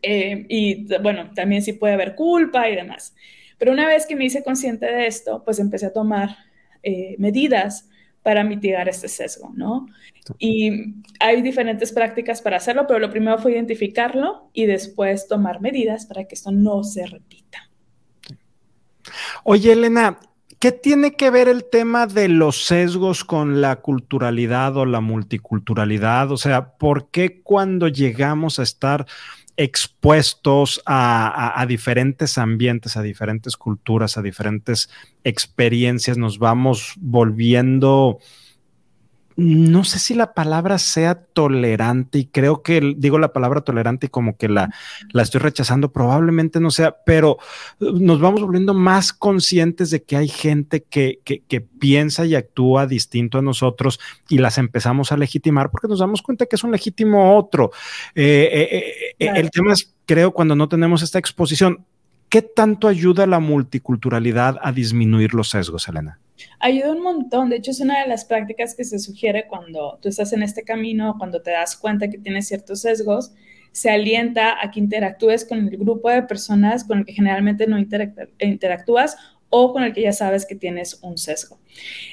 Eh, 0.03 0.47
y 0.49 0.87
bueno, 1.01 1.31
también 1.35 1.63
sí 1.63 1.75
puede 1.75 1.95
haber 1.95 2.15
culpa 2.15 2.69
y 2.71 2.75
demás. 2.75 3.15
Pero 3.59 3.73
una 3.73 3.87
vez 3.87 4.07
que 4.07 4.17
me 4.17 4.25
hice 4.25 4.43
consciente 4.43 4.87
de 4.87 5.07
esto, 5.07 5.45
pues 5.45 5.59
empecé 5.59 5.87
a 5.87 5.93
tomar 5.93 6.37
eh, 6.83 7.17
medidas 7.19 7.89
para 8.27 8.43
mitigar 8.43 8.89
este 8.89 9.07
sesgo, 9.07 9.53
¿no? 9.55 9.87
Y 10.41 10.97
hay 11.21 11.43
diferentes 11.43 11.93
prácticas 11.93 12.43
para 12.43 12.57
hacerlo, 12.57 12.85
pero 12.89 12.99
lo 12.99 13.09
primero 13.09 13.39
fue 13.39 13.53
identificarlo 13.53 14.51
y 14.53 14.67
después 14.67 15.29
tomar 15.29 15.61
medidas 15.61 16.07
para 16.07 16.25
que 16.25 16.35
esto 16.35 16.51
no 16.51 16.83
se 16.83 17.07
repita. 17.07 17.71
Oye, 19.45 19.75
Elena, 19.75 20.19
¿qué 20.59 20.73
tiene 20.73 21.13
que 21.13 21.31
ver 21.31 21.47
el 21.47 21.67
tema 21.71 22.09
de 22.09 22.27
los 22.27 22.65
sesgos 22.65 23.23
con 23.23 23.61
la 23.61 23.77
culturalidad 23.77 24.77
o 24.77 24.87
la 24.87 25.01
multiculturalidad? 25.01 26.33
O 26.33 26.37
sea, 26.37 26.73
¿por 26.79 27.13
qué 27.13 27.43
cuando 27.43 27.87
llegamos 27.87 28.59
a 28.59 28.65
estar 28.65 29.07
expuestos 29.57 30.83
a, 30.87 31.65
diferentes 31.67 32.39
ambientes, 32.39 32.97
a 32.97 33.03
diferentes 33.03 33.57
culturas, 33.57 34.17
a 34.19 34.23
diferentes 34.23 34.91
experiencias, 35.25 36.19
nos 36.19 36.39
vamos 36.39 36.95
volviendo 36.97 38.19
no 39.37 39.85
sé 39.85 39.99
si 39.99 40.15
la 40.15 40.33
palabra 40.33 40.79
sea 40.79 41.15
tolerante 41.15 42.19
y 42.19 42.27
creo 42.27 42.63
que 42.63 42.95
digo 42.97 43.19
la 43.19 43.35
palabra 43.35 43.61
tolerante 43.61 44.07
y 44.07 44.09
como 44.09 44.37
que 44.37 44.49
la, 44.49 44.71
la 45.13 45.23
estoy 45.23 45.41
rechazando, 45.41 45.93
probablemente 45.93 46.59
no 46.59 46.71
sea, 46.71 46.97
pero 47.05 47.37
uh, 47.81 47.93
nos 47.99 48.19
vamos 48.19 48.41
volviendo 48.41 48.73
más 48.73 49.13
conscientes 49.13 49.91
de 49.91 50.03
que 50.03 50.17
hay 50.17 50.29
gente 50.29 50.83
que, 50.83 51.21
que, 51.25 51.61
piensa 51.61 52.25
y 52.25 52.35
actúa 52.35 52.87
distinto 52.87 53.39
a 53.39 53.43
nosotros 53.43 54.01
y 54.29 54.39
las 54.39 54.57
empezamos 54.57 55.13
a 55.13 55.19
legitimar 55.19 55.71
porque 55.71 55.89
nos 55.89 55.99
damos 55.99 56.23
cuenta 56.23 56.47
que 56.47 56.57
es 56.57 56.65
un 56.65 56.73
legítimo 56.73 57.37
otro. 57.37 57.71
Eh, 58.15 58.49
eh, 58.51 59.15
eh, 59.19 59.33
el 59.37 59.51
tema 59.51 59.75
es, 59.75 59.95
creo, 60.07 60.33
cuando 60.33 60.57
no 60.57 60.69
tenemos 60.69 61.03
esta 61.03 61.19
exposición, 61.19 61.85
¿qué 62.31 62.41
tanto 62.41 62.89
ayuda 62.89 63.27
la 63.27 63.41
multiculturalidad 63.41 64.59
a 64.63 64.73
disminuir 64.73 65.35
los 65.35 65.51
sesgos, 65.51 65.87
Elena? 65.89 66.19
Ayuda 66.59 66.93
un 66.93 67.03
montón. 67.03 67.51
De 67.51 67.57
hecho, 67.57 67.71
es 67.71 67.81
una 67.81 68.01
de 68.03 68.09
las 68.09 68.25
prácticas 68.25 68.75
que 68.75 68.85
se 68.85 68.99
sugiere 68.99 69.47
cuando 69.49 69.99
tú 70.01 70.09
estás 70.09 70.33
en 70.33 70.43
este 70.43 70.63
camino, 70.63 71.17
cuando 71.19 71.43
te 71.43 71.51
das 71.51 71.77
cuenta 71.77 72.09
que 72.09 72.19
tienes 72.19 72.49
ciertos 72.49 72.81
sesgos, 72.81 73.33
se 73.73 73.91
alienta 73.91 74.57
a 74.63 74.71
que 74.71 74.81
interactúes 74.81 75.45
con 75.45 75.69
el 75.69 75.77
grupo 75.77 76.09
de 76.09 76.23
personas 76.23 76.85
con 76.85 77.01
el 77.01 77.05
que 77.05 77.13
generalmente 77.13 77.67
no 77.67 77.79
interactúas 77.79 79.17
o 79.51 79.73
con 79.73 79.83
el 79.83 79.93
que 79.93 80.03
ya 80.03 80.13
sabes 80.13 80.47
que 80.47 80.55
tienes 80.55 80.99
un 81.03 81.19
sesgo. 81.19 81.59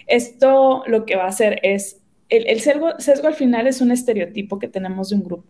Esto 0.08 0.84
lo 0.88 1.06
que 1.06 1.16
va 1.16 1.24
a 1.24 1.30
hacer 1.30 1.60
es, 1.64 2.02
el, 2.30 2.60
sesgo, 2.60 3.00
sesgo 3.00 3.28
al 3.28 3.36
final 3.36 3.68
es 3.68 3.82
un 3.82 3.92
estereotipo 3.92 4.60
que 4.60 4.68
tenemos 4.68 5.10
de 5.10 5.16
un 5.16 5.24
grupo. 5.24 5.46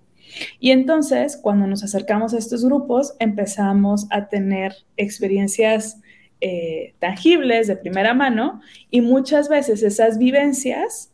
Y 0.60 0.72
entonces, 0.72 1.38
cuando 1.38 1.68
nos 1.68 1.84
acercamos 1.84 2.34
a 2.34 2.38
estos 2.38 2.66
grupos, 2.66 3.16
empezamos 3.20 4.08
a 4.10 4.30
tener 4.30 4.76
experiencias 4.98 6.00
eh, 6.46 6.94
tangibles 7.00 7.68
de 7.68 7.78
primera 7.78 8.14
mano 8.14 8.60
y 8.92 9.00
muchas 9.00 9.48
veces 9.48 9.82
esas 9.82 10.18
vivencias 10.18 11.10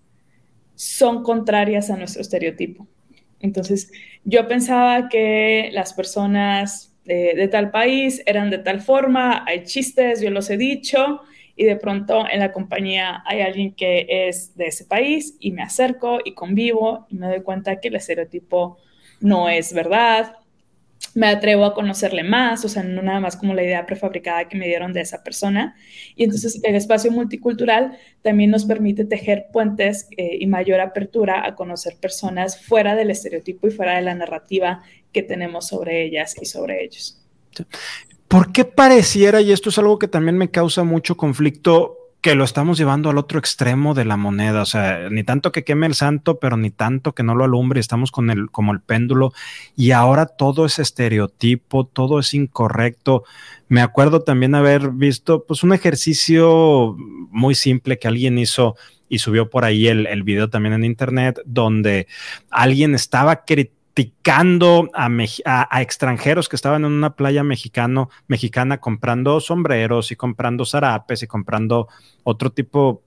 son 0.73 1.21
contrarias 1.21 1.91
a 1.91 1.97
nuestro 1.97 2.23
estereotipo. 2.23 2.87
Entonces, 3.39 3.91
yo 4.23 4.47
pensaba 4.47 5.07
que 5.07 5.69
las 5.71 5.93
personas 5.93 6.95
de, 7.05 7.47
tal 7.51 7.69
país 7.69 8.23
eran 8.25 8.49
de 8.49 8.57
tal 8.57 8.81
forma, 8.81 9.43
hay 9.45 9.65
chistes, 9.65 10.19
yo 10.19 10.31
los 10.31 10.49
he 10.49 10.57
dicho, 10.57 11.21
y 11.55 11.63
de 11.63 11.75
pronto 11.75 12.25
en 12.27 12.39
la 12.39 12.51
compañía 12.51 13.21
hay 13.27 13.41
alguien 13.41 13.75
que 13.75 14.07
es 14.09 14.57
de 14.57 14.65
ese 14.65 14.85
país 14.85 15.37
y 15.39 15.51
me 15.51 15.61
acerco 15.61 16.17
y 16.25 16.33
convivo 16.33 17.05
y 17.11 17.17
me 17.17 17.27
doy 17.27 17.43
cuenta 17.43 17.79
que 17.79 17.89
el 17.89 17.97
estereotipo 17.97 18.79
no 19.19 19.47
es 19.47 19.73
verdad 19.73 20.38
me 21.15 21.27
atrevo 21.27 21.65
a 21.65 21.73
conocerle 21.73 22.23
más, 22.23 22.63
o 22.65 22.69
sea, 22.69 22.83
no 22.83 23.01
nada 23.01 23.19
más 23.19 23.35
como 23.35 23.53
la 23.53 23.63
idea 23.63 23.85
prefabricada 23.85 24.47
que 24.47 24.57
me 24.57 24.67
dieron 24.67 24.93
de 24.93 25.01
esa 25.01 25.23
persona. 25.23 25.75
Y 26.15 26.23
entonces 26.23 26.59
el 26.63 26.75
espacio 26.75 27.11
multicultural 27.11 27.97
también 28.21 28.51
nos 28.51 28.65
permite 28.65 29.05
tejer 29.05 29.47
puentes 29.51 30.07
eh, 30.17 30.37
y 30.39 30.47
mayor 30.47 30.79
apertura 30.79 31.45
a 31.45 31.55
conocer 31.55 31.95
personas 31.99 32.61
fuera 32.63 32.95
del 32.95 33.11
estereotipo 33.11 33.67
y 33.67 33.71
fuera 33.71 33.95
de 33.95 34.01
la 34.01 34.15
narrativa 34.15 34.83
que 35.11 35.23
tenemos 35.23 35.67
sobre 35.67 36.03
ellas 36.03 36.35
y 36.41 36.45
sobre 36.45 36.83
ellos. 36.83 37.19
¿Por 38.27 38.51
qué 38.51 38.63
pareciera, 38.63 39.41
y 39.41 39.51
esto 39.51 39.69
es 39.69 39.77
algo 39.79 39.97
que 39.97 40.07
también 40.07 40.37
me 40.37 40.51
causa 40.51 40.83
mucho 40.83 41.17
conflicto, 41.17 41.98
que 42.21 42.35
lo 42.35 42.43
estamos 42.43 42.77
llevando 42.77 43.09
al 43.09 43.17
otro 43.17 43.39
extremo 43.39 43.93
de 43.93 44.03
la 44.03 44.17
moneda, 44.17 44.61
o 44.61 44.65
sea, 44.65 45.09
ni 45.09 45.23
tanto 45.23 45.51
que 45.51 45.63
queme 45.63 45.87
el 45.87 45.95
santo, 45.95 46.37
pero 46.37 46.57
ni 46.57 46.69
tanto 46.69 47.13
que 47.13 47.23
no 47.23 47.33
lo 47.33 47.45
alumbre, 47.45 47.79
estamos 47.79 48.11
con 48.11 48.29
el 48.29 48.51
como 48.51 48.73
el 48.73 48.81
péndulo. 48.81 49.31
Y 49.77 49.91
ahora 49.91 50.25
todo 50.25 50.65
es 50.65 50.79
estereotipo, 50.79 51.85
todo 51.85 52.19
es 52.19 52.33
incorrecto. 52.33 53.23
Me 53.69 53.81
acuerdo 53.81 54.21
también 54.21 54.53
haber 54.53 54.89
visto 54.91 55.45
pues 55.45 55.63
un 55.63 55.73
ejercicio 55.73 56.95
muy 57.31 57.55
simple 57.55 57.99
que 57.99 58.09
alguien 58.09 58.37
hizo 58.37 58.75
y 59.07 59.19
subió 59.19 59.49
por 59.49 59.63
ahí 59.63 59.87
el, 59.87 60.05
el 60.05 60.23
video 60.23 60.49
también 60.49 60.73
en 60.73 60.83
internet 60.83 61.39
donde 61.45 62.07
alguien 62.51 62.95
estaba 62.95 63.45
criticando 63.45 63.78
picando 63.99 64.89
a, 64.93 65.81
extranjeros 65.81 66.47
que 66.47 66.55
estaban 66.55 66.85
en 66.85 66.91
una 66.93 67.17
playa 67.17 67.43
mexicano, 67.43 68.09
mexicana 68.29 68.79
comprando 68.79 69.41
sombreros 69.41 70.13
y 70.13 70.15
comprando 70.15 70.63
zarapes 70.63 71.21
y 71.21 71.27
comprando 71.27 71.89
otro 72.23 72.49
tipo, 72.49 73.03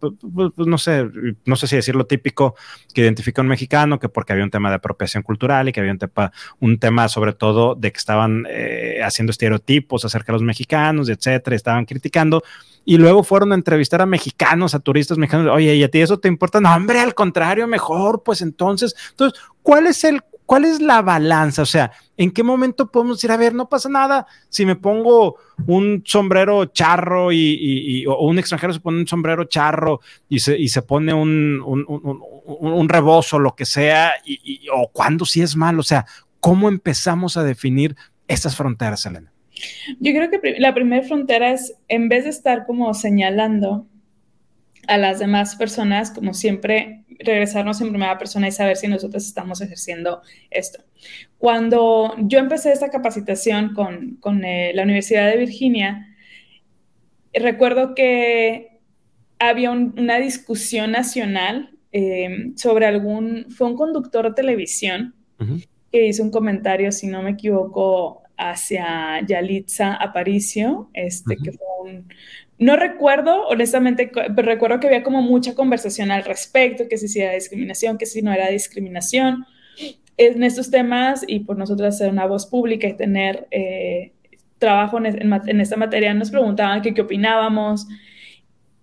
no 0.54 0.76
sé, 0.76 1.08
no 1.46 1.56
sé 1.56 1.66
si 1.66 1.76
decirlo 1.76 2.04
típico 2.04 2.56
que 2.92 3.00
identifica 3.00 3.40
a 3.40 3.44
un 3.44 3.48
mexicano, 3.48 3.98
que 3.98 4.10
porque 4.10 4.34
había 4.34 4.44
un 4.44 4.50
tema 4.50 4.68
de 4.68 4.76
apropiación 4.76 5.22
cultural 5.22 5.66
y 5.66 5.72
que 5.72 5.80
había 5.80 5.92
un 5.92 5.98
tema, 5.98 6.30
un 6.60 6.78
tema 6.78 7.08
sobre 7.08 7.32
todo 7.32 7.74
de 7.74 7.90
que 7.90 7.96
estaban 7.98 8.46
eh, 8.50 9.00
haciendo 9.02 9.30
estereotipos 9.30 10.04
acerca 10.04 10.32
de 10.32 10.34
los 10.34 10.42
mexicanos, 10.42 11.08
etcétera, 11.08 11.56
estaban 11.56 11.86
criticando. 11.86 12.42
Y 12.84 12.98
luego 12.98 13.24
fueron 13.24 13.52
a 13.52 13.54
entrevistar 13.54 14.02
a 14.02 14.06
mexicanos, 14.06 14.74
a 14.74 14.80
turistas 14.80 15.16
mexicanos. 15.16 15.54
Oye, 15.54 15.74
¿y 15.74 15.84
a 15.84 15.90
ti 15.90 16.02
eso 16.02 16.18
te 16.18 16.28
importa? 16.28 16.60
No, 16.60 16.74
hombre, 16.74 17.00
al 17.00 17.14
contrario, 17.14 17.66
mejor, 17.66 18.22
pues 18.22 18.42
entonces. 18.42 18.94
Entonces, 19.12 19.40
¿cuál 19.62 19.86
es 19.86 20.04
el 20.04 20.20
¿cuál 20.52 20.66
es 20.66 20.82
la 20.82 21.00
balanza? 21.00 21.62
O 21.62 21.66
sea, 21.66 21.92
¿En 22.18 22.30
qué 22.30 22.42
momento 22.42 22.90
podemos 22.92 23.16
decir, 23.16 23.30
a 23.30 23.38
ver, 23.38 23.54
no 23.54 23.70
pasa 23.70 23.88
nada 23.88 24.26
si 24.50 24.66
me 24.66 24.76
pongo 24.76 25.36
un 25.66 26.02
sombrero 26.04 26.66
charro 26.66 27.32
y, 27.32 28.04
o 28.06 28.28
un 28.28 28.38
extranjero 28.38 28.74
se 28.74 28.80
pone 28.80 28.98
un 28.98 29.08
sombrero 29.08 29.44
charro 29.44 30.00
y 30.28 30.40
se, 30.40 30.58
y 30.58 30.68
se 30.68 30.82
pone 30.82 31.14
un, 31.14 31.62
un, 31.64 32.88
rebozo, 32.90 33.38
lo 33.38 33.54
que 33.56 33.64
sea, 33.64 34.12
y, 34.26 34.66
o 34.70 34.88
cuándo 34.92 35.24
sí 35.24 35.40
es 35.40 35.56
malo? 35.56 35.80
O 35.80 35.84
sea, 35.84 36.04
¿cómo 36.38 36.68
empezamos 36.68 37.38
a 37.38 37.44
definir 37.44 37.96
estas 38.28 38.56
fronteras, 38.56 39.06
Elena? 39.06 39.32
Yo 40.00 40.12
creo 40.12 40.30
que 40.30 40.56
la 40.58 40.74
primera 40.74 41.02
frontera 41.02 41.50
es, 41.50 41.74
en 41.88 42.10
vez 42.10 42.24
de 42.24 42.30
estar 42.30 42.66
como 42.66 42.92
señalando 42.92 43.86
a 44.86 44.98
las 44.98 45.18
demás 45.18 45.56
personas, 45.56 46.10
como 46.10 46.34
siempre, 46.34 47.01
regresarnos 47.24 47.80
en 47.80 47.90
primera 47.90 48.18
persona 48.18 48.48
y 48.48 48.52
saber 48.52 48.76
si 48.76 48.88
nosotros 48.88 49.26
estamos 49.26 49.60
ejerciendo 49.60 50.22
esto. 50.50 50.82
Cuando 51.38 52.14
yo 52.18 52.38
empecé 52.38 52.72
esta 52.72 52.90
capacitación 52.90 53.74
con, 53.74 54.16
con 54.16 54.44
eh, 54.44 54.72
la 54.74 54.82
Universidad 54.82 55.30
de 55.30 55.38
Virginia, 55.38 56.08
recuerdo 57.32 57.94
que 57.94 58.80
había 59.38 59.70
una 59.70 60.18
discusión 60.18 60.92
nacional 60.92 61.76
eh, 61.92 62.52
sobre 62.56 62.86
algún, 62.86 63.46
fue 63.50 63.66
un 63.66 63.76
conductor 63.76 64.28
de 64.28 64.34
televisión 64.34 65.14
que 65.90 66.06
hizo 66.06 66.22
un 66.22 66.30
comentario, 66.30 66.92
si 66.92 67.08
no 67.08 67.20
me 67.22 67.30
equivoco, 67.30 68.22
hacia 68.38 69.20
Yalitza 69.26 69.94
Aparicio, 69.94 70.88
este, 70.94 71.36
que 71.36 71.52
fue 71.52 71.66
un, 71.82 72.08
no 72.62 72.76
recuerdo, 72.76 73.48
honestamente, 73.48 74.10
pero 74.14 74.42
recuerdo 74.42 74.78
que 74.78 74.86
había 74.86 75.02
como 75.02 75.20
mucha 75.20 75.54
conversación 75.54 76.12
al 76.12 76.24
respecto, 76.24 76.84
que 76.88 76.96
si 76.96 77.20
era 77.20 77.32
discriminación, 77.32 77.98
que 77.98 78.06
si 78.06 78.22
no 78.22 78.32
era 78.32 78.48
discriminación. 78.48 79.44
En 80.16 80.42
estos 80.44 80.70
temas, 80.70 81.24
y 81.26 81.40
por 81.40 81.58
nosotros 81.58 81.98
ser 81.98 82.10
una 82.10 82.26
voz 82.26 82.46
pública 82.46 82.86
y 82.86 82.96
tener 82.96 83.48
eh, 83.50 84.12
trabajo 84.58 84.98
en, 84.98 85.60
esta 85.60 85.76
materia, 85.76 86.14
nos 86.14 86.30
preguntaban 86.30 86.82
qué 86.82 87.00
opinábamos. 87.00 87.88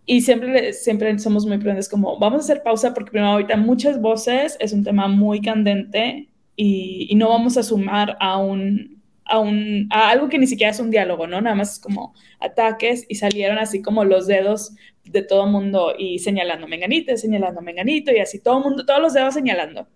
Y 0.06 0.22
siempre, 0.22 0.74
siempre 0.74 1.18
somos 1.20 1.46
muy 1.46 1.58
prudentes 1.58 1.88
como, 1.88 2.20
vamos 2.20 2.42
a 2.42 2.44
hacer 2.44 2.64
pausa 2.64 2.94
porque 2.94 3.12
primero 3.12 3.32
ahorita 3.32 3.56
muchas 3.56 4.02
voces, 4.02 4.58
es 4.60 4.74
un 4.74 4.84
tema 4.84 5.08
muy 5.08 5.40
candente 5.40 6.28
y 6.56 7.14
no 7.16 7.30
vamos 7.30 7.56
a 7.56 7.64
sumar 7.64 8.18
a 8.20 8.38
un, 8.40 8.99
a, 9.30 10.10
algo 10.10 10.30
que 10.30 10.40
ni 10.40 10.48
siquiera 10.48 10.72
es 10.72 10.80
un 10.80 10.92
diálogo, 10.92 11.28
¿no? 11.28 11.42
Nada 11.42 11.56
más 11.56 11.74
es 11.74 11.80
como 11.80 12.14
ataques 12.40 13.06
y 13.08 13.16
salieron 13.16 13.58
así 13.58 13.82
como 13.82 14.04
los 14.04 14.28
dedos 14.28 14.76
de 15.06 15.22
todo 15.22 15.46
el 15.46 15.52
mundo 15.52 15.94
y 15.98 16.20
señalando 16.20 16.68
menganito, 16.68 17.16
señalando 17.18 17.62
menganito 17.62 18.12
y 18.12 18.20
así 18.20 18.40
todo 18.40 18.60
el 18.60 18.64
mundo, 18.64 18.86
todos 18.86 19.02
los 19.02 19.14
dedos 19.14 19.34
señalando. 19.34 19.88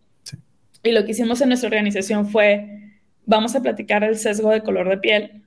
Y 0.83 0.91
lo 0.91 1.05
que 1.05 1.11
hicimos 1.11 1.41
en 1.41 1.49
nuestra 1.49 1.67
organización 1.67 2.27
fue, 2.27 2.91
vamos 3.25 3.55
a 3.55 3.61
platicar 3.61 4.03
el 4.03 4.17
sesgo 4.17 4.49
de 4.49 4.61
color 4.61 4.89
de 4.89 4.97
piel 4.97 5.43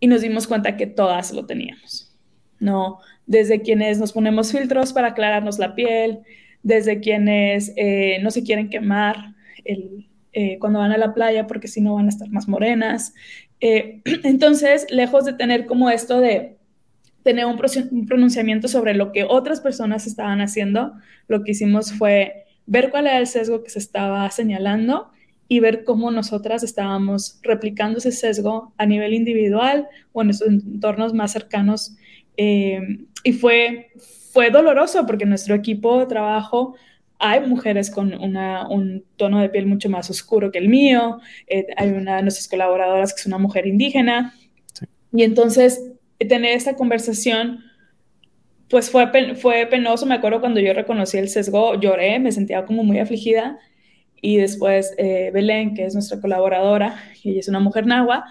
y 0.00 0.06
nos 0.06 0.20
dimos 0.20 0.46
cuenta 0.46 0.76
que 0.76 0.86
todas 0.86 1.32
lo 1.32 1.46
teníamos, 1.46 2.16
¿no? 2.60 2.98
Desde 3.26 3.62
quienes 3.62 3.98
nos 3.98 4.12
ponemos 4.12 4.52
filtros 4.52 4.92
para 4.92 5.08
aclararnos 5.08 5.58
la 5.58 5.74
piel, 5.74 6.20
desde 6.62 7.00
quienes 7.00 7.72
eh, 7.76 8.18
no 8.22 8.30
se 8.30 8.44
quieren 8.44 8.70
quemar 8.70 9.16
el, 9.64 10.06
eh, 10.32 10.58
cuando 10.58 10.78
van 10.78 10.92
a 10.92 10.98
la 10.98 11.12
playa 11.12 11.46
porque 11.46 11.68
si 11.68 11.80
no 11.80 11.94
van 11.94 12.06
a 12.06 12.08
estar 12.08 12.28
más 12.30 12.48
morenas. 12.48 13.14
Eh, 13.60 14.00
entonces, 14.24 14.86
lejos 14.90 15.24
de 15.24 15.34
tener 15.34 15.66
como 15.66 15.90
esto 15.90 16.20
de 16.20 16.56
tener 17.22 17.46
un, 17.46 17.56
pronunciamiento 18.06 18.66
sobre 18.68 18.94
lo 18.94 19.12
que 19.12 19.24
otras 19.24 19.60
personas 19.60 20.06
estaban 20.06 20.40
haciendo, 20.40 20.94
lo 21.28 21.44
que 21.44 21.52
hicimos 21.52 21.92
fue 21.92 22.46
ver 22.66 22.90
cuál 22.90 23.06
era 23.06 23.18
el 23.18 23.26
sesgo 23.26 23.62
que 23.62 23.70
se 23.70 23.78
estaba 23.78 24.28
señalando 24.30 25.10
y 25.48 25.60
ver 25.60 25.84
cómo 25.84 26.10
nosotras 26.10 26.62
estábamos 26.62 27.38
replicando 27.42 27.98
ese 27.98 28.10
sesgo 28.10 28.72
a 28.78 28.86
nivel 28.86 29.12
individual 29.12 29.86
o 30.12 30.22
en 30.22 30.28
nuestros 30.28 30.50
entornos 30.50 31.12
más 31.14 31.32
cercanos. 31.32 31.94
Eh, 32.36 32.80
y 33.22 33.32
fue, 33.34 33.90
fue 34.32 34.50
doloroso 34.50 35.06
porque 35.06 35.26
nuestro 35.26 35.54
equipo 35.54 36.00
de 36.00 36.06
trabajo 36.06 36.74
hay 37.24 37.46
mujeres 37.46 37.88
con 37.88 38.12
un 38.14 39.04
tono 39.16 39.40
de 39.40 39.48
piel 39.48 39.66
mucho 39.66 39.88
más 39.88 40.10
oscuro 40.10 40.50
que 40.50 40.58
el 40.58 40.68
mío, 40.68 41.20
eh, 41.46 41.66
hay 41.76 41.90
una 41.90 42.16
de 42.16 42.22
nuestras 42.22 42.48
colaboradoras 42.48 43.14
que 43.14 43.20
es 43.20 43.26
una 43.26 43.38
mujer 43.38 43.64
indígena, 43.68 44.34
y 45.12 45.22
entonces 45.22 45.92
tener 46.18 46.56
esta 46.56 46.74
conversación, 46.74 47.60
pues 48.68 48.90
fue, 48.90 49.36
fue 49.36 49.66
penoso, 49.66 50.04
me 50.04 50.16
acuerdo 50.16 50.40
cuando 50.40 50.58
yo 50.58 50.72
reconocí 50.72 51.16
el 51.16 51.28
sesgo, 51.28 51.80
lloré, 51.80 52.18
me 52.18 52.32
sentía 52.32 52.64
como 52.64 52.82
muy 52.82 52.98
afligida, 52.98 53.56
y 54.20 54.38
después 54.38 54.92
eh, 54.98 55.30
Belén, 55.32 55.74
que 55.74 55.84
es 55.84 55.94
nuestra 55.94 56.20
colaboradora, 56.20 56.96
y 57.22 57.30
ella 57.30 57.40
es 57.40 57.48
una 57.48 57.60
mujer 57.60 57.86
nahua, 57.86 58.24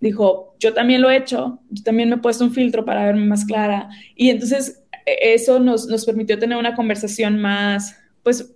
dijo, 0.00 0.54
yo 0.58 0.74
también 0.74 1.00
lo 1.00 1.10
he 1.10 1.16
hecho, 1.16 1.60
yo 1.70 1.82
también 1.82 2.10
me 2.10 2.16
he 2.16 2.18
puesto 2.18 2.44
un 2.44 2.52
filtro 2.52 2.84
para 2.84 3.06
verme 3.06 3.24
más 3.24 3.46
clara, 3.46 3.88
y 4.14 4.28
entonces 4.28 4.82
e-, 5.06 5.32
eso 5.32 5.58
nos, 5.60 5.86
nos 5.86 6.04
permitió 6.04 6.38
tener 6.38 6.58
una 6.58 6.74
conversación 6.74 7.40
más, 7.40 8.01
pues 8.22 8.54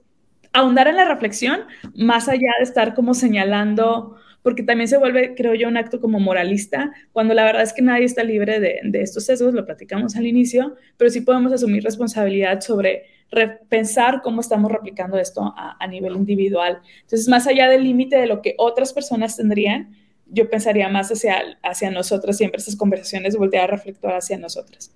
ahondar 0.53 0.89
en 0.89 0.97
la 0.97 1.07
reflexión, 1.07 1.61
más 1.95 2.29
allá 2.29 2.51
de 2.59 2.65
estar 2.65 2.95
como 2.95 3.15
señalando, 3.15 4.17
porque 4.43 4.63
también 4.63 4.89
se 4.89 4.97
vuelve, 4.97 5.35
creo 5.35 5.55
yo, 5.55 5.69
un 5.69 5.77
acto 5.77 6.01
como 6.01 6.21
moralista, 6.21 6.93
cuando 7.13 7.35
la 7.35 7.45
verdad 7.45 7.63
es 7.63 7.73
que 7.73 7.83
nadie 7.83 8.05
está 8.05 8.23
libre 8.23 8.61
de, 8.61 8.81
estos 9.03 9.27
sesgos, 9.27 9.53
lo 9.55 9.67
platicamos 9.67 10.17
al 10.17 10.27
inicio, 10.27 10.77
pero 10.97 11.11
sí 11.11 11.21
podemos 11.21 11.53
asumir 11.53 11.83
responsabilidad 11.83 12.61
sobre 12.61 13.07
repensar 13.31 14.23
cómo 14.23 14.41
estamos 14.41 14.71
replicando 14.71 15.19
esto 15.19 15.53
a, 15.57 15.87
nivel 15.89 16.15
individual. 16.15 16.79
Entonces, 17.03 17.29
más 17.29 17.47
allá 17.47 17.69
del 17.69 17.83
límite 17.83 18.17
de 18.17 18.27
lo 18.27 18.41
que 18.41 18.55
otras 18.57 18.93
personas 18.93 19.37
tendrían, 19.37 19.97
yo 20.27 20.49
pensaría 20.49 20.89
más 20.89 21.11
hacia, 21.11 21.43
hacia 21.63 21.91
nosotros, 21.91 22.37
siempre 22.37 22.61
esas 22.61 22.77
conversaciones 22.77 23.37
voltear 23.37 23.65
a 23.65 23.77
reflector 23.77 24.13
hacia 24.13 24.39
nosotras. 24.39 24.95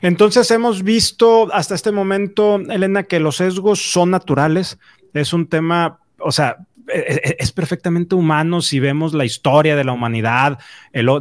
Entonces 0.00 0.50
hemos 0.50 0.82
visto 0.82 1.52
hasta 1.52 1.74
este 1.74 1.92
momento, 1.92 2.56
Elena, 2.56 3.04
que 3.04 3.20
los 3.20 3.36
sesgos 3.36 3.92
son 3.92 4.10
naturales. 4.10 4.78
Es 5.14 5.32
un 5.32 5.48
tema, 5.48 6.00
o 6.18 6.32
sea, 6.32 6.56
es 6.88 7.52
perfectamente 7.52 8.14
humano 8.14 8.62
si 8.62 8.80
vemos 8.80 9.14
la 9.14 9.24
historia 9.24 9.76
de 9.76 9.84
la 9.84 9.92
humanidad, 9.92 10.58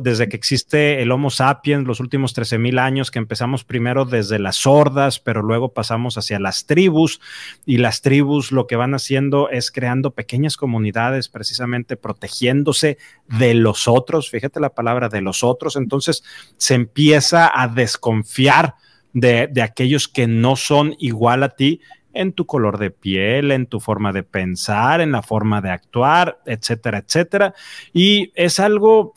desde 0.01 0.29
que 0.29 0.37
existe 0.37 1.01
el 1.01 1.11
Homo 1.11 1.29
sapiens, 1.29 1.85
los 1.85 1.99
últimos 1.99 2.33
13 2.33 2.57
mil 2.57 2.79
años, 2.79 3.11
que 3.11 3.19
empezamos 3.19 3.63
primero 3.63 4.05
desde 4.05 4.39
las 4.39 4.65
hordas, 4.65 5.19
pero 5.19 5.41
luego 5.41 5.73
pasamos 5.73 6.17
hacia 6.17 6.39
las 6.39 6.65
tribus, 6.65 7.19
y 7.65 7.77
las 7.77 8.01
tribus 8.01 8.51
lo 8.51 8.67
que 8.67 8.75
van 8.75 8.93
haciendo 8.93 9.49
es 9.49 9.71
creando 9.71 10.11
pequeñas 10.11 10.57
comunidades, 10.57 11.29
precisamente 11.29 11.97
protegiéndose 11.97 12.97
de 13.27 13.53
los 13.53 13.87
otros, 13.87 14.29
fíjate 14.29 14.59
la 14.59 14.73
palabra 14.73 15.09
de 15.09 15.21
los 15.21 15.43
otros, 15.43 15.75
entonces 15.75 16.23
se 16.57 16.75
empieza 16.75 17.51
a 17.53 17.67
desconfiar 17.67 18.75
de, 19.13 19.47
de 19.47 19.61
aquellos 19.61 20.07
que 20.07 20.27
no 20.27 20.55
son 20.55 20.95
igual 20.99 21.43
a 21.43 21.49
ti 21.49 21.81
en 22.13 22.33
tu 22.33 22.45
color 22.45 22.77
de 22.77 22.91
piel, 22.91 23.51
en 23.51 23.65
tu 23.65 23.79
forma 23.79 24.11
de 24.11 24.23
pensar, 24.23 25.01
en 25.01 25.11
la 25.11 25.21
forma 25.21 25.61
de 25.61 25.69
actuar, 25.69 26.39
etcétera, 26.45 26.99
etcétera. 26.99 27.53
Y 27.93 28.31
es 28.35 28.59
algo, 28.59 29.13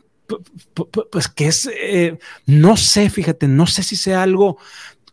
pues 1.10 1.28
que 1.28 1.46
es, 1.46 1.70
eh, 1.74 2.18
no 2.46 2.76
sé, 2.76 3.10
fíjate, 3.10 3.48
no 3.48 3.66
sé 3.66 3.82
si 3.82 3.96
sea 3.96 4.22
algo 4.22 4.58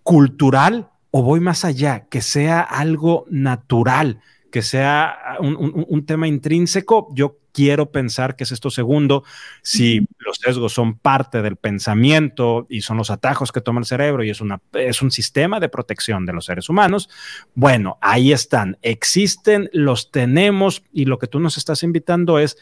cultural 0.04 0.90
o 1.12 1.24
voy 1.24 1.40
más 1.40 1.66
allá, 1.66 2.08
que 2.10 2.22
sea 2.22 2.62
algo 2.62 3.26
natural, 3.30 4.22
que 4.52 4.62
sea 4.62 5.38
un, 5.40 6.06
tema 6.06 6.28
intrínseco. 6.28 7.10
Yo 7.13 7.38
quiero 7.58 7.91
pensar 7.91 8.36
que 8.36 8.43
es 8.43 8.52
esto 8.52 8.70
segundo, 8.70 9.24
si 9.63 10.08
los 10.20 10.38
sesgos 10.38 10.74
son 10.74 11.00
parte 11.00 11.41
del 11.41 11.56
pensamiento 11.56 12.67
y 12.70 12.82
son 12.82 12.98
los 12.98 13.10
atajos 13.10 13.52
que 13.52 13.62
toma 13.62 13.80
el 13.80 13.88
cerebro 13.88 14.24
y 14.24 14.30
es, 14.30 14.41
una, 14.41 14.62
es 14.74 15.02
un 15.02 15.10
sistema 15.10 15.60
de 15.60 15.67
protección 15.67 16.28
de 16.28 16.34
los 16.34 16.46
seres 16.46 16.70
humanos, 16.70 17.10
bueno, 17.56 17.98
ahí 18.00 18.32
están, 18.32 18.78
existen, 18.84 19.72
los 19.74 20.12
tenemos 20.12 20.84
y 20.93 21.06
lo 21.06 21.17
que 21.17 21.26
tú 21.26 21.39
nos 21.39 21.58
estás 21.58 21.82
invitando 21.82 22.38
es 22.38 22.60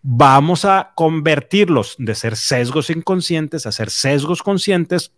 vamos 0.00 0.64
a 0.64 0.92
convertirlos 0.94 1.96
de 1.98 2.14
ser 2.14 2.34
sesgos 2.34 2.88
inconscientes 2.88 3.66
a 3.66 3.72
ser 3.72 3.90
sesgos 3.90 4.42
conscientes 4.42 5.12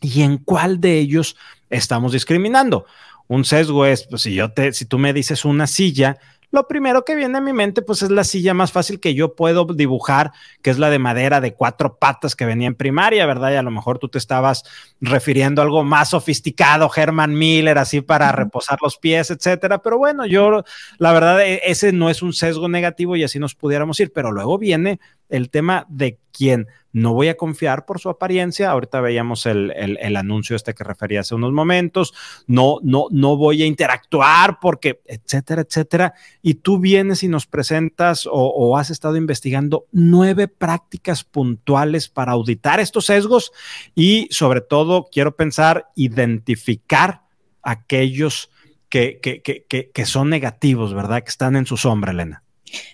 y 0.00 0.22
en 0.22 0.38
cuál 0.38 0.80
de 0.80 0.98
ellos 0.98 1.36
estamos 1.68 2.12
discriminando. 2.12 2.86
Un 3.26 3.44
sesgo 3.44 3.86
es, 3.86 4.04
pues 4.04 4.22
si 4.22 4.34
yo 4.34 4.52
te, 4.52 4.72
si 4.74 4.84
tú 4.84 4.98
me 4.98 5.14
dices 5.14 5.46
una 5.46 5.66
silla, 5.66 6.18
lo 6.54 6.68
primero 6.68 7.04
que 7.04 7.16
viene 7.16 7.36
a 7.36 7.40
mi 7.40 7.52
mente, 7.52 7.82
pues 7.82 8.02
es 8.02 8.10
la 8.10 8.22
silla 8.22 8.54
más 8.54 8.70
fácil 8.70 9.00
que 9.00 9.12
yo 9.12 9.34
puedo 9.34 9.64
dibujar, 9.64 10.30
que 10.62 10.70
es 10.70 10.78
la 10.78 10.88
de 10.88 11.00
madera 11.00 11.40
de 11.40 11.52
cuatro 11.52 11.96
patas 11.96 12.36
que 12.36 12.46
venía 12.46 12.68
en 12.68 12.76
primaria, 12.76 13.26
¿verdad? 13.26 13.50
Y 13.50 13.56
a 13.56 13.62
lo 13.62 13.72
mejor 13.72 13.98
tú 13.98 14.08
te 14.08 14.18
estabas 14.18 14.62
refiriendo 15.00 15.60
a 15.60 15.64
algo 15.64 15.82
más 15.82 16.10
sofisticado, 16.10 16.88
Herman 16.94 17.34
Miller, 17.34 17.76
así 17.76 18.00
para 18.02 18.30
reposar 18.30 18.78
los 18.82 18.96
pies, 18.98 19.32
etcétera. 19.32 19.78
Pero 19.78 19.98
bueno, 19.98 20.26
yo, 20.26 20.62
la 20.98 21.12
verdad, 21.12 21.42
e, 21.42 21.60
ese 21.64 21.92
no 21.92 22.08
es 22.08 22.22
un 22.22 22.32
sesgo 22.32 22.68
negativo 22.68 23.16
y 23.16 23.24
así 23.24 23.40
nos 23.40 23.56
pudiéramos 23.56 23.98
ir. 23.98 24.12
Pero 24.12 24.30
luego 24.30 24.56
viene 24.56 25.00
el 25.34 25.50
tema 25.50 25.84
de 25.88 26.20
quién 26.32 26.68
no 26.92 27.12
voy 27.12 27.26
a 27.26 27.36
confiar 27.36 27.86
por 27.86 27.98
su 27.98 28.08
apariencia. 28.08 28.70
Ahorita 28.70 29.00
veíamos 29.00 29.46
el, 29.46 29.72
el, 29.72 30.16
anuncio 30.16 30.54
este 30.54 30.74
que 30.74 30.84
refería 30.84 31.20
hace 31.20 31.34
unos 31.34 31.52
momentos. 31.52 32.14
No, 32.46 32.78
no, 32.84 33.06
no 33.10 33.36
voy 33.36 33.64
a 33.64 33.66
interactuar 33.66 34.58
porque, 34.60 35.00
etcétera, 35.06 35.62
etcétera. 35.62 36.14
Y 36.40 36.54
tú 36.54 36.78
vienes 36.78 37.24
y 37.24 37.28
nos 37.28 37.46
presentas 37.46 38.28
o, 38.30 38.76
has 38.78 38.90
estado 38.90 39.16
investigando 39.16 39.86
nueve 39.90 40.46
prácticas 40.46 41.24
puntuales 41.24 42.08
para 42.08 42.32
auditar 42.32 42.78
estos 42.78 43.06
sesgos 43.06 43.50
y 43.96 44.28
sobre 44.30 44.60
todo 44.60 45.08
quiero 45.10 45.34
pensar 45.34 45.88
identificar 45.96 47.22
aquellos 47.62 48.50
que, 48.88 49.18
que, 49.20 49.42
que, 49.42 49.90
que 49.90 50.06
son 50.06 50.30
negativos, 50.30 50.94
¿verdad? 50.94 51.24
Que 51.24 51.30
están 51.30 51.56
en 51.56 51.66
su 51.66 51.76
sombra, 51.76 52.12
Elena. 52.12 52.43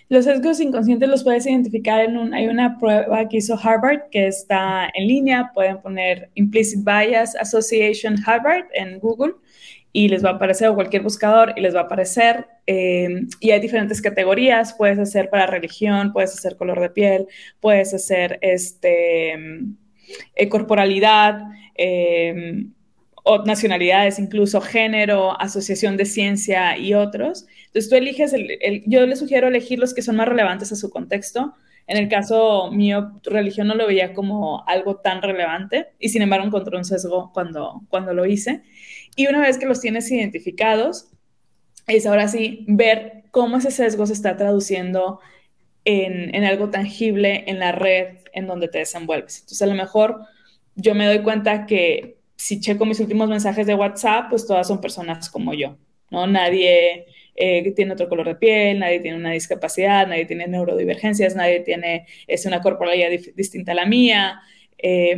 Los 0.09 0.25
sesgos 0.25 0.59
inconscientes 0.59 1.09
los 1.09 1.23
puedes 1.23 1.45
identificar 1.45 2.01
en 2.01 2.17
un, 2.17 2.33
hay 2.33 2.47
una 2.47 2.77
prueba 2.79 3.27
que 3.27 3.37
hizo 3.37 3.57
Harvard 3.61 4.09
que 4.11 4.27
está 4.27 4.89
en 4.93 5.07
línea, 5.07 5.51
pueden 5.53 5.81
poner 5.81 6.29
Implicit 6.35 6.83
Bias 6.83 7.35
Association 7.35 8.15
Harvard 8.25 8.65
en 8.73 8.99
Google 8.99 9.33
y 9.93 10.07
les 10.07 10.23
va 10.23 10.29
a 10.29 10.33
aparecer 10.33 10.69
o 10.69 10.75
cualquier 10.75 11.03
buscador 11.03 11.53
y 11.55 11.61
les 11.61 11.75
va 11.75 11.81
a 11.81 11.83
aparecer 11.83 12.47
eh, 12.65 13.25
y 13.39 13.51
hay 13.51 13.59
diferentes 13.59 14.01
categorías, 14.01 14.73
puedes 14.73 14.99
hacer 14.99 15.29
para 15.29 15.47
religión, 15.47 16.13
puedes 16.13 16.33
hacer 16.33 16.55
color 16.55 16.79
de 16.79 16.89
piel, 16.89 17.27
puedes 17.59 17.93
hacer 17.93 18.39
este, 18.41 19.33
eh, 20.35 20.49
corporalidad, 20.49 21.41
eh, 21.75 22.65
o 23.23 23.43
nacionalidades, 23.43 24.19
incluso 24.19 24.61
género, 24.61 25.39
asociación 25.39 25.97
de 25.97 26.05
ciencia 26.05 26.77
y 26.77 26.93
otros. 26.93 27.45
Entonces 27.67 27.89
tú 27.89 27.95
eliges, 27.95 28.33
el, 28.33 28.83
yo 28.85 29.05
le 29.05 29.15
sugiero 29.15 29.47
elegir 29.47 29.79
los 29.79 29.93
que 29.93 30.01
son 30.01 30.15
más 30.15 30.27
relevantes 30.27 30.71
a 30.71 30.75
su 30.75 30.89
contexto. 30.89 31.53
En 31.87 31.97
el 31.97 32.09
caso 32.09 32.71
mío, 32.71 33.19
religión 33.23 33.67
no 33.67 33.75
lo 33.75 33.87
veía 33.87 34.13
como 34.13 34.67
algo 34.67 34.97
tan 34.97 35.21
relevante 35.21 35.89
y 35.99 36.09
sin 36.09 36.21
embargo 36.21 36.45
encontré 36.45 36.77
un 36.77 36.85
sesgo 36.85 37.31
cuando, 37.33 37.81
cuando 37.89 38.13
lo 38.13 38.25
hice. 38.25 38.63
Y 39.15 39.27
una 39.27 39.41
vez 39.41 39.57
que 39.57 39.65
los 39.65 39.81
tienes 39.81 40.09
identificados, 40.11 41.07
es 41.87 42.05
ahora 42.05 42.27
sí 42.27 42.65
ver 42.67 43.23
cómo 43.31 43.57
ese 43.57 43.71
sesgo 43.71 44.05
se 44.05 44.13
está 44.13 44.37
traduciendo 44.37 45.19
en, 45.83 46.33
en 46.33 46.43
algo 46.43 46.69
tangible 46.69 47.43
en 47.47 47.59
la 47.59 47.71
red 47.71 48.19
en 48.33 48.47
donde 48.47 48.67
te 48.67 48.79
desenvuelves. 48.79 49.39
Entonces 49.39 49.61
a 49.61 49.65
lo 49.65 49.75
mejor 49.75 50.21
yo 50.75 50.95
me 50.95 51.05
doy 51.05 51.19
cuenta 51.19 51.65
que 51.65 52.20
si 52.41 52.59
checo 52.59 52.87
mis 52.87 52.99
últimos 52.99 53.29
mensajes 53.29 53.67
de 53.67 53.75
WhatsApp, 53.75 54.31
pues 54.31 54.47
todas 54.47 54.67
son 54.67 54.81
personas 54.81 55.29
como 55.29 55.53
yo, 55.53 55.77
¿no? 56.09 56.25
Nadie 56.25 57.05
eh, 57.35 57.71
tiene 57.75 57.93
otro 57.93 58.09
color 58.09 58.25
de 58.29 58.35
piel, 58.35 58.79
nadie 58.79 58.99
tiene 58.99 59.17
una 59.17 59.31
discapacidad, 59.31 60.07
nadie 60.07 60.25
tiene 60.25 60.47
neurodivergencias, 60.47 61.35
nadie 61.35 61.59
tiene 61.59 62.07
es 62.25 62.47
una 62.47 62.59
corporalidad 62.59 63.09
distinta 63.35 63.73
a 63.73 63.75
la 63.75 63.85
mía. 63.85 64.41
Eh, 64.79 65.17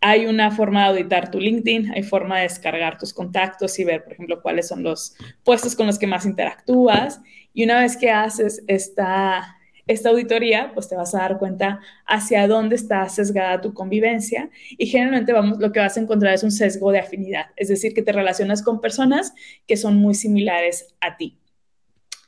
hay 0.00 0.26
una 0.26 0.50
forma 0.50 0.82
de 0.82 0.88
auditar 0.88 1.30
tu 1.30 1.38
LinkedIn, 1.38 1.92
hay 1.92 2.02
forma 2.02 2.38
de 2.38 2.42
descargar 2.42 2.98
tus 2.98 3.14
contactos 3.14 3.78
y 3.78 3.84
ver, 3.84 4.02
por 4.02 4.14
ejemplo, 4.14 4.42
cuáles 4.42 4.66
son 4.66 4.82
los 4.82 5.14
puestos 5.44 5.76
con 5.76 5.86
los 5.86 5.96
que 5.96 6.08
más 6.08 6.26
interactúas. 6.26 7.20
Y 7.54 7.62
una 7.62 7.82
vez 7.82 7.96
que 7.96 8.10
haces 8.10 8.64
esta 8.66 9.57
esta 9.88 10.10
auditoría, 10.10 10.70
pues 10.74 10.88
te 10.88 10.94
vas 10.94 11.14
a 11.14 11.18
dar 11.18 11.38
cuenta 11.38 11.80
hacia 12.06 12.46
dónde 12.46 12.76
está 12.76 13.08
sesgada 13.08 13.60
tu 13.60 13.74
convivencia 13.74 14.50
y 14.70 14.86
generalmente 14.86 15.32
vamos, 15.32 15.58
lo 15.58 15.72
que 15.72 15.80
vas 15.80 15.96
a 15.96 16.00
encontrar 16.00 16.34
es 16.34 16.42
un 16.42 16.52
sesgo 16.52 16.92
de 16.92 17.00
afinidad, 17.00 17.46
es 17.56 17.68
decir, 17.68 17.94
que 17.94 18.02
te 18.02 18.12
relacionas 18.12 18.62
con 18.62 18.80
personas 18.80 19.34
que 19.66 19.76
son 19.76 19.96
muy 19.96 20.14
similares 20.14 20.94
a 21.00 21.16
ti. 21.16 21.38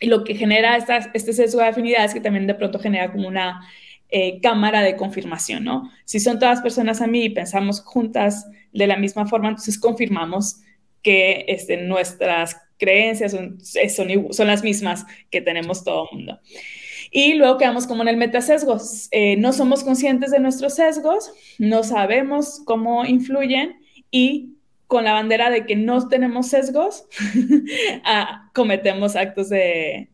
Y 0.01 0.07
lo 0.07 0.25
que 0.25 0.35
genera 0.35 0.79
este 1.13 1.33
sesgo 1.35 1.61
de 1.61 1.69
afinidad 1.69 2.05
es 2.07 2.15
que 2.15 2.21
también 2.21 2.47
de 2.47 2.55
pronto 2.55 2.79
genera 2.79 3.13
como 3.13 3.29
una 3.29 3.61
eh, 4.09 4.41
cámara 4.41 4.81
de 4.81 4.97
confirmación, 4.97 5.63
¿no? 5.63 5.91
Si 6.07 6.19
son 6.19 6.39
todas 6.39 6.63
personas 6.63 7.03
a 7.03 7.07
mí 7.07 7.25
y 7.25 7.31
pensamos 7.31 7.83
juntas 7.83 8.51
de 8.73 8.87
la 8.87 8.97
misma 8.97 9.27
forma, 9.27 9.51
entonces 9.51 9.79
confirmamos 9.79 10.63
que 11.03 11.45
este, 11.49 11.77
nuestras 11.77 12.57
creencias 12.79 13.33
son, 13.33 13.59
son 13.61 14.47
las 14.47 14.65
mismas 14.65 15.05
que 15.31 15.43
tenemos 15.43 15.85
todo 15.85 16.09
el 16.11 16.17
mundo. 16.17 16.41
Y 17.11 17.35
luego 17.35 17.59
quedamos 17.59 17.87
como 17.87 18.03
en 18.03 18.09
el 18.09 18.17
metasesgos. 18.17 19.09
Eh, 19.11 19.37
no 19.37 19.53
somos 19.53 19.83
conscientes 19.83 20.31
de 20.31 20.39
nuestros 20.39 20.75
sesgos, 20.75 21.33
no 21.59 21.83
sabemos 21.83 22.63
cómo 22.65 23.05
influyen 23.05 23.81
y 24.11 24.57
con 24.91 25.05
la 25.05 25.13
bandera 25.13 25.51
de 25.51 25.67
que 25.67 25.77
no 25.77 26.09
tenemos 26.09 26.49
sesgos, 26.49 27.05
ah, 28.05 28.51
cometemos 28.53 29.15
actos 29.15 29.49
de, 29.49 30.09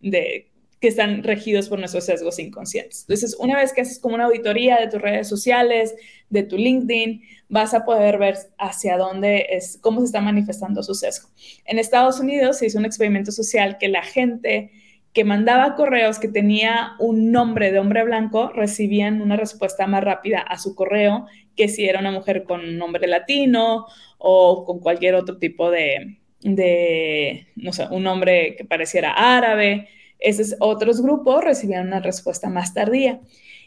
que 0.80 0.88
están 0.88 1.22
regidos 1.22 1.70
por 1.70 1.78
nuestros 1.78 2.04
sesgos 2.04 2.38
inconscientes. 2.38 3.06
Entonces, 3.08 3.36
una 3.38 3.56
vez 3.56 3.72
que 3.72 3.80
haces 3.80 3.98
como 3.98 4.16
una 4.16 4.26
auditoría 4.26 4.76
de 4.78 4.88
tus 4.88 5.00
redes 5.00 5.28
sociales, 5.28 5.94
de 6.28 6.42
tu 6.42 6.58
LinkedIn, 6.58 7.22
vas 7.48 7.72
a 7.72 7.86
poder 7.86 8.18
ver 8.18 8.36
hacia 8.58 8.98
dónde 8.98 9.46
es, 9.48 9.78
cómo 9.80 10.00
se 10.00 10.06
está 10.06 10.20
manifestando 10.20 10.82
su 10.82 10.94
sesgo. 10.94 11.30
En 11.64 11.78
Estados 11.78 12.20
Unidos 12.20 12.58
se 12.58 12.66
hizo 12.66 12.78
un 12.78 12.84
experimento 12.84 13.32
social 13.32 13.78
que 13.78 13.88
la 13.88 14.02
gente 14.02 14.72
que 15.16 15.24
mandaba 15.24 15.76
correos 15.76 16.18
que 16.18 16.28
tenía 16.28 16.92
un 16.98 17.32
nombre 17.32 17.72
de 17.72 17.78
hombre 17.78 18.04
blanco 18.04 18.50
recibían 18.50 19.22
una 19.22 19.38
respuesta 19.38 19.86
más 19.86 20.04
rápida 20.04 20.40
a 20.40 20.58
su 20.58 20.74
correo 20.74 21.24
que 21.56 21.68
si 21.68 21.88
era 21.88 22.00
una 22.00 22.10
mujer 22.10 22.44
con 22.44 22.76
nombre 22.76 23.06
latino 23.06 23.86
o 24.18 24.66
con 24.66 24.78
cualquier 24.78 25.14
otro 25.14 25.38
tipo 25.38 25.70
de, 25.70 26.18
de 26.42 27.46
no 27.56 27.72
sé, 27.72 27.86
un 27.90 28.02
nombre 28.02 28.56
que 28.56 28.66
pareciera 28.66 29.12
árabe. 29.12 29.88
Esos 30.18 30.54
otros 30.60 31.00
grupos 31.00 31.42
recibían 31.42 31.86
una 31.86 32.00
respuesta 32.00 32.50
más 32.50 32.74
tardía. 32.74 33.22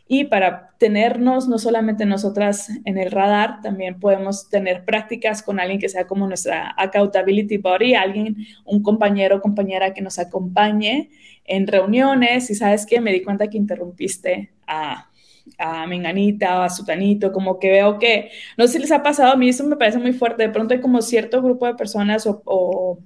Y 0.08 0.26
para 0.26 0.76
tenernos 0.78 1.48
no 1.48 1.58
solamente 1.58 2.06
nosotras 2.06 2.70
en 2.86 3.00
el 3.00 3.10
radar, 3.10 3.62
también 3.62 4.00
podemos 4.00 4.50
tener 4.50 4.86
prácticas 4.86 5.42
con 5.42 5.60
alguien 5.60 5.80
que 5.80 5.90
sea 5.90 6.06
como 6.06 6.28
nuestra 6.28 6.76
accountability 6.78 7.58
body, 7.58 7.96
alguien, 7.96 8.38
un 8.66 8.84
compañero 8.84 9.38
o 9.38 9.42
compañera 9.42 9.96
que 9.96 10.02
nos 10.02 10.20
acompañe 10.20 11.10
en 11.50 11.68
reuniones 11.68 12.50
y 12.50 12.56
sabes 12.56 12.86
que 12.86 13.02
me 13.02 13.12
di 13.12 13.24
cuenta 13.24 13.50
que 13.50 13.58
interrumpiste 13.58 14.52
a, 14.68 15.10
a 15.58 15.88
Menganita 15.88 16.60
o 16.60 16.62
a 16.62 16.70
Sutanito, 16.70 17.32
como 17.32 17.60
que 17.60 17.72
veo 17.72 17.98
que, 17.98 18.30
no 18.58 18.68
sé 18.68 18.74
si 18.74 18.80
les 18.80 18.92
ha 18.92 19.02
pasado, 19.04 19.34
a 19.34 19.36
mí 19.36 19.50
eso 19.50 19.66
me 19.66 19.76
parece 19.76 19.98
muy 19.98 20.14
fuerte, 20.14 20.44
de 20.44 20.50
pronto 20.50 20.74
hay 20.74 20.80
como 20.80 21.02
cierto 21.02 21.42
grupo 21.42 21.66
de 21.66 21.74
personas 21.74 22.28
o, 22.28 22.42
o 22.46 23.00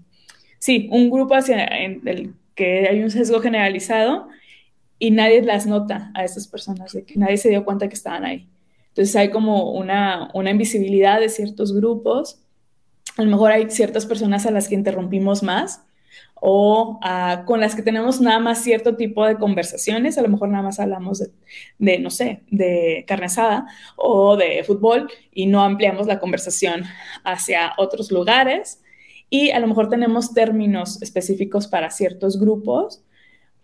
sí, 0.59 0.89
un 0.91 1.09
grupo 1.09 1.35
hacia 1.35 1.63
el 1.63 2.33
que 2.53 2.87
hay 2.87 3.01
un 3.01 3.09
sesgo 3.09 3.39
generalizado 3.39 4.27
y 4.99 5.11
nadie 5.11 5.41
las 5.41 5.65
nota 5.65 6.11
a 6.13 6.23
esas 6.23 6.47
personas, 6.47 6.91
de 6.91 7.05
que 7.05 7.17
nadie 7.17 7.37
se 7.37 7.49
dio 7.49 7.65
cuenta 7.65 7.87
que 7.87 7.95
estaban 7.95 8.25
ahí. 8.25 8.47
Entonces 8.89 9.15
hay 9.15 9.31
como 9.31 9.71
una, 9.71 10.29
una 10.33 10.51
invisibilidad 10.51 11.19
de 11.19 11.29
ciertos 11.29 11.73
grupos. 11.73 12.39
A 13.17 13.23
lo 13.23 13.31
mejor 13.31 13.51
hay 13.51 13.69
ciertas 13.71 14.05
personas 14.05 14.45
a 14.45 14.51
las 14.51 14.67
que 14.67 14.75
interrumpimos 14.75 15.41
más 15.41 15.83
o 16.35 16.99
ah, 17.01 17.43
con 17.45 17.59
las 17.61 17.75
que 17.75 17.81
tenemos 17.81 18.19
nada 18.19 18.39
más 18.39 18.63
cierto 18.63 18.95
tipo 18.95 19.25
de 19.25 19.37
conversaciones, 19.37 20.17
a 20.17 20.21
lo 20.21 20.27
mejor 20.27 20.49
nada 20.49 20.63
más 20.63 20.79
hablamos 20.79 21.19
de, 21.19 21.31
de, 21.79 21.99
no 21.99 22.09
sé, 22.09 22.43
de 22.51 23.05
carne 23.07 23.27
asada 23.27 23.65
o 23.95 24.35
de 24.35 24.63
fútbol 24.63 25.09
y 25.31 25.45
no 25.45 25.63
ampliamos 25.63 26.07
la 26.07 26.19
conversación 26.19 26.83
hacia 27.23 27.73
otros 27.77 28.11
lugares. 28.11 28.81
Y 29.29 29.51
a 29.51 29.59
lo 29.59 29.67
mejor 29.67 29.89
tenemos 29.89 30.33
términos 30.33 31.01
específicos 31.01 31.67
para 31.67 31.89
ciertos 31.89 32.39
grupos 32.39 33.03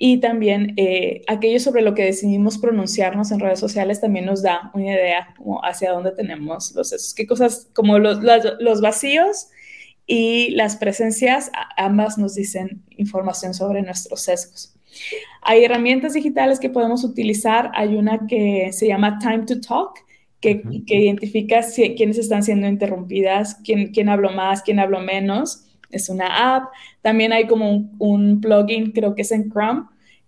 y 0.02 0.22
también 0.22 0.74
eh, 0.78 1.24
aquello 1.28 1.60
sobre 1.60 1.82
lo 1.82 1.94
que 1.94 2.06
decidimos 2.06 2.58
pronunciarnos 2.58 3.32
en 3.32 3.42
redes 3.42 3.60
sociales 3.60 4.00
también 4.00 4.26
nos 4.26 4.42
da 4.42 4.72
una 4.74 4.86
idea 4.86 5.36
hacia 5.62 5.92
dónde 5.92 6.12
tenemos 6.12 6.74
los 6.74 6.94
esos, 6.94 7.14
qué 7.14 7.28
cosas 7.28 7.68
como 7.74 8.00
los, 8.00 8.20
los, 8.60 8.80
vacíos 8.80 9.50
y 10.12 10.50
las 10.52 10.76
presencias, 10.76 11.52
ambas 11.78 12.18
nos 12.18 12.34
dicen 12.34 12.82
información 12.98 13.54
sobre 13.54 13.84
nuestros 13.84 14.22
sesgos. 14.22 14.76
Hay 15.44 15.64
herramientas 15.64 16.14
digitales 16.14 16.60
que 16.60 16.72
podemos 16.72 17.04
utilizar. 17.04 17.70
Hay 17.76 17.96
una 17.96 18.26
que 18.28 18.72
se 18.74 18.88
llama 18.88 19.20
Time 19.20 19.46
to 19.46 19.62
Talk, 19.62 20.00
que, 20.42 20.64
que 20.88 20.96
identifica 20.96 21.62
si, 21.62 21.94
quiénes 21.94 22.18
están 22.18 22.42
siendo 22.42 22.68
interrumpidas, 22.68 23.56
quién, 23.64 23.92
quién 23.94 24.10
habló 24.10 24.32
más, 24.32 24.64
quién 24.64 24.80
habló 24.80 25.00
menos 25.00 25.70
es 25.92 26.10
una 26.10 26.56
app. 26.56 26.72
También 27.02 27.32
hay 27.32 27.48
como 27.48 27.92
un, 28.00 28.42
plugin, 28.42 28.92
creo 28.92 29.16
que 29.16 29.24
es 29.24 29.32
en 29.32 29.52
Chrome, 29.52 29.84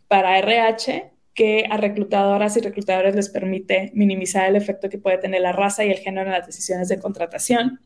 para 0.08 0.38
RH, 0.38 1.12
que 1.34 1.65
a 1.70 1.78
reclutadoras 1.78 2.58
y 2.58 2.62
reclutadores 2.62 3.15
les 3.15 3.30
permite 3.30 3.91
minimizar 3.96 4.48
el 4.48 4.56
efecto 4.56 4.89
que 4.89 4.98
puede 4.98 5.17
tener 5.17 5.41
la 5.41 5.54
raza 5.54 5.86
y 5.86 5.89
el 5.89 5.98
género 5.98 6.28
en 6.28 6.34
las 6.34 6.46
decisiones 6.46 6.88
de 6.89 7.00
contratación. 7.00 7.80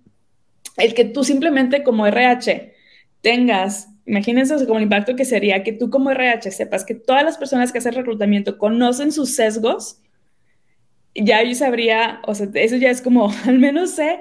El 0.77 0.93
que 0.93 1.05
tú 1.05 1.23
simplemente 1.23 1.83
como 1.83 2.05
RH 2.05 2.73
tengas, 3.21 3.89
imagínense 4.05 4.55
como 4.65 4.77
el 4.77 4.83
impacto 4.83 5.15
que 5.15 5.25
sería 5.25 5.63
que 5.63 5.73
tú 5.73 5.89
como 5.89 6.11
RH 6.11 6.51
sepas 6.51 6.85
que 6.85 6.95
todas 6.95 7.23
las 7.23 7.37
personas 7.37 7.71
que 7.71 7.79
hacen 7.79 7.93
reclutamiento 7.93 8.57
conocen 8.57 9.11
sus 9.11 9.35
sesgos, 9.35 10.01
ya 11.15 11.41
yo 11.43 11.55
sabría, 11.55 12.19
o 12.27 12.35
sea, 12.35 12.47
eso 12.53 12.75
ya 12.75 12.89
es 12.89 13.01
como, 13.01 13.31
al 13.45 13.59
menos 13.59 13.91
sé 13.91 14.19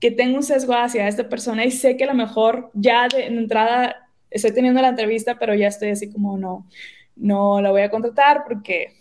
que 0.00 0.10
tengo 0.10 0.36
un 0.36 0.42
sesgo 0.44 0.74
hacia 0.74 1.08
esta 1.08 1.28
persona 1.28 1.64
y 1.64 1.72
sé 1.72 1.96
que 1.96 2.04
a 2.04 2.08
lo 2.08 2.14
mejor 2.14 2.70
ya 2.74 3.08
de 3.08 3.26
entrada 3.26 4.08
estoy 4.30 4.52
teniendo 4.52 4.80
la 4.80 4.88
entrevista, 4.88 5.38
pero 5.38 5.54
ya 5.54 5.68
estoy 5.68 5.90
así 5.90 6.10
como 6.10 6.38
no, 6.38 6.68
no 7.16 7.60
la 7.60 7.70
voy 7.70 7.82
a 7.82 7.90
contratar 7.90 8.44
porque 8.46 8.92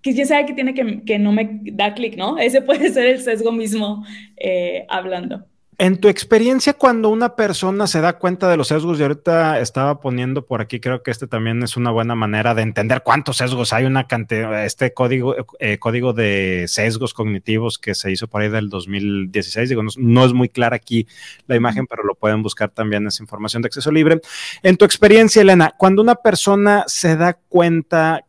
que 0.00 0.12
ya 0.12 0.26
sabe 0.26 0.44
que 0.46 0.52
tiene 0.52 0.74
que, 0.74 1.02
que 1.04 1.18
no 1.18 1.32
me 1.32 1.60
da 1.64 1.94
clic, 1.94 2.16
¿no? 2.16 2.36
Ese 2.38 2.60
puede 2.62 2.92
ser 2.92 3.06
el 3.06 3.22
sesgo 3.22 3.52
mismo 3.52 4.04
eh, 4.36 4.84
hablando. 4.88 5.46
En 5.78 5.98
tu 5.98 6.08
experiencia, 6.08 6.74
cuando 6.74 7.08
una 7.08 7.34
persona 7.34 7.86
se 7.86 8.00
da 8.00 8.18
cuenta 8.18 8.48
de 8.48 8.56
los 8.56 8.68
sesgos, 8.68 9.00
y 9.00 9.02
ahorita 9.02 9.58
estaba 9.58 10.00
poniendo 10.00 10.46
por 10.46 10.60
aquí, 10.60 10.78
creo 10.78 11.02
que 11.02 11.10
este 11.10 11.26
también 11.26 11.62
es 11.62 11.76
una 11.76 11.90
buena 11.90 12.14
manera 12.14 12.54
de 12.54 12.62
entender 12.62 13.02
cuántos 13.02 13.38
sesgos 13.38 13.72
hay, 13.72 13.84
una 13.84 14.06
cantidad, 14.06 14.64
este 14.64 14.92
código, 14.92 15.34
eh, 15.58 15.78
código 15.78 16.12
de 16.12 16.66
sesgos 16.68 17.12
cognitivos 17.12 17.78
que 17.78 17.94
se 17.94 18.12
hizo 18.12 18.28
por 18.28 18.42
ahí 18.42 18.50
del 18.50 18.68
2016, 18.68 19.68
digo, 19.68 19.82
no, 19.96 20.24
es 20.24 20.32
muy 20.32 20.48
clara 20.48 20.76
aquí 20.76 21.08
la 21.46 21.56
imagen, 21.56 21.86
pero 21.86 22.04
lo 22.04 22.14
pueden 22.14 22.42
buscar 22.42 22.70
también, 22.70 23.06
esa 23.06 23.22
información 23.22 23.62
de 23.62 23.66
acceso 23.66 23.90
libre. 23.90 24.20
En 24.62 24.76
tu 24.76 24.84
experiencia, 24.84 25.42
Elena, 25.42 25.74
cuando 25.76 26.02
una 26.02 26.14
persona 26.14 26.84
se 26.86 27.16
da 27.16 27.34
cuenta 27.34 28.24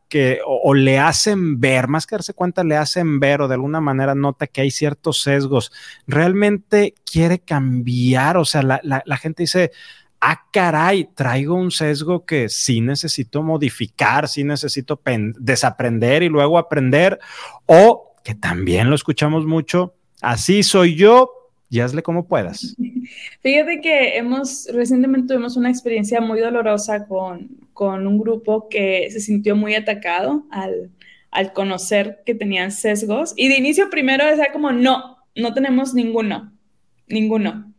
o, 0.46 0.74
le 0.74 1.00
hacen 1.00 1.60
ver, 1.60 1.88
más 1.88 2.06
que 2.06 2.16
darse 2.16 2.34
cuenta, 2.34 2.64
le 2.64 2.78
hacen 2.78 3.20
ver 3.20 3.42
o 3.42 3.48
de 3.48 3.56
alguna 3.56 3.82
manera 3.82 4.16
nota 4.16 4.48
que 4.48 4.62
hay 4.62 4.72
ciertos 4.72 5.22
sesgos, 5.22 5.72
realmente 6.08 6.94
quiere 7.10 7.40
cambiar, 7.40 8.38
o 8.38 8.46
sea, 8.46 8.62
la, 8.62 8.82
la, 8.84 9.18
gente 9.18 9.44
dice, 9.44 9.72
ah, 10.22 10.44
caray, 10.52 11.10
traigo 11.16 11.56
un 11.56 11.72
sesgo 11.72 12.26
que 12.26 12.50
sí 12.50 12.82
necesito 12.82 13.44
modificar, 13.44 14.28
sí 14.28 14.44
necesito 14.44 15.02
desaprender 15.38 16.24
y 16.24 16.30
luego 16.30 16.58
aprender, 16.58 17.20
o 17.66 18.16
que 18.24 18.36
también 18.36 18.90
lo 18.90 18.96
escuchamos 18.96 19.46
mucho, 19.46 19.94
así 20.22 20.64
soy 20.64 20.96
yo, 20.96 21.32
y 21.70 21.80
hazle 21.80 22.04
como 22.04 22.28
puedas. 22.28 22.76
Fíjate 23.42 23.82
que 23.82 24.18
hemos, 24.18 24.68
recientemente 24.72 25.34
tuvimos 25.34 25.58
una 25.58 25.70
experiencia 25.70 26.22
muy 26.22 26.40
dolorosa 26.40 27.08
con, 27.08 27.50
con 27.74 28.08
un 28.08 28.18
grupo 28.18 28.68
que 28.70 29.10
se 29.12 29.20
sintió 29.20 29.56
muy 29.56 29.76
atacado 29.76 30.46
al, 30.52 30.92
al, 31.32 31.54
conocer 31.54 32.22
que 32.26 32.36
tenían 32.36 32.72
sesgos. 32.72 33.34
Y 33.36 33.48
de 33.48 33.58
inicio 33.58 33.90
primero 33.90 34.26
decía 34.26 34.52
como, 34.52 34.72
no, 34.72 35.18
no 35.36 35.54
tenemos 35.54 35.94
ninguno, 35.94 36.54
ninguno. 37.08 37.74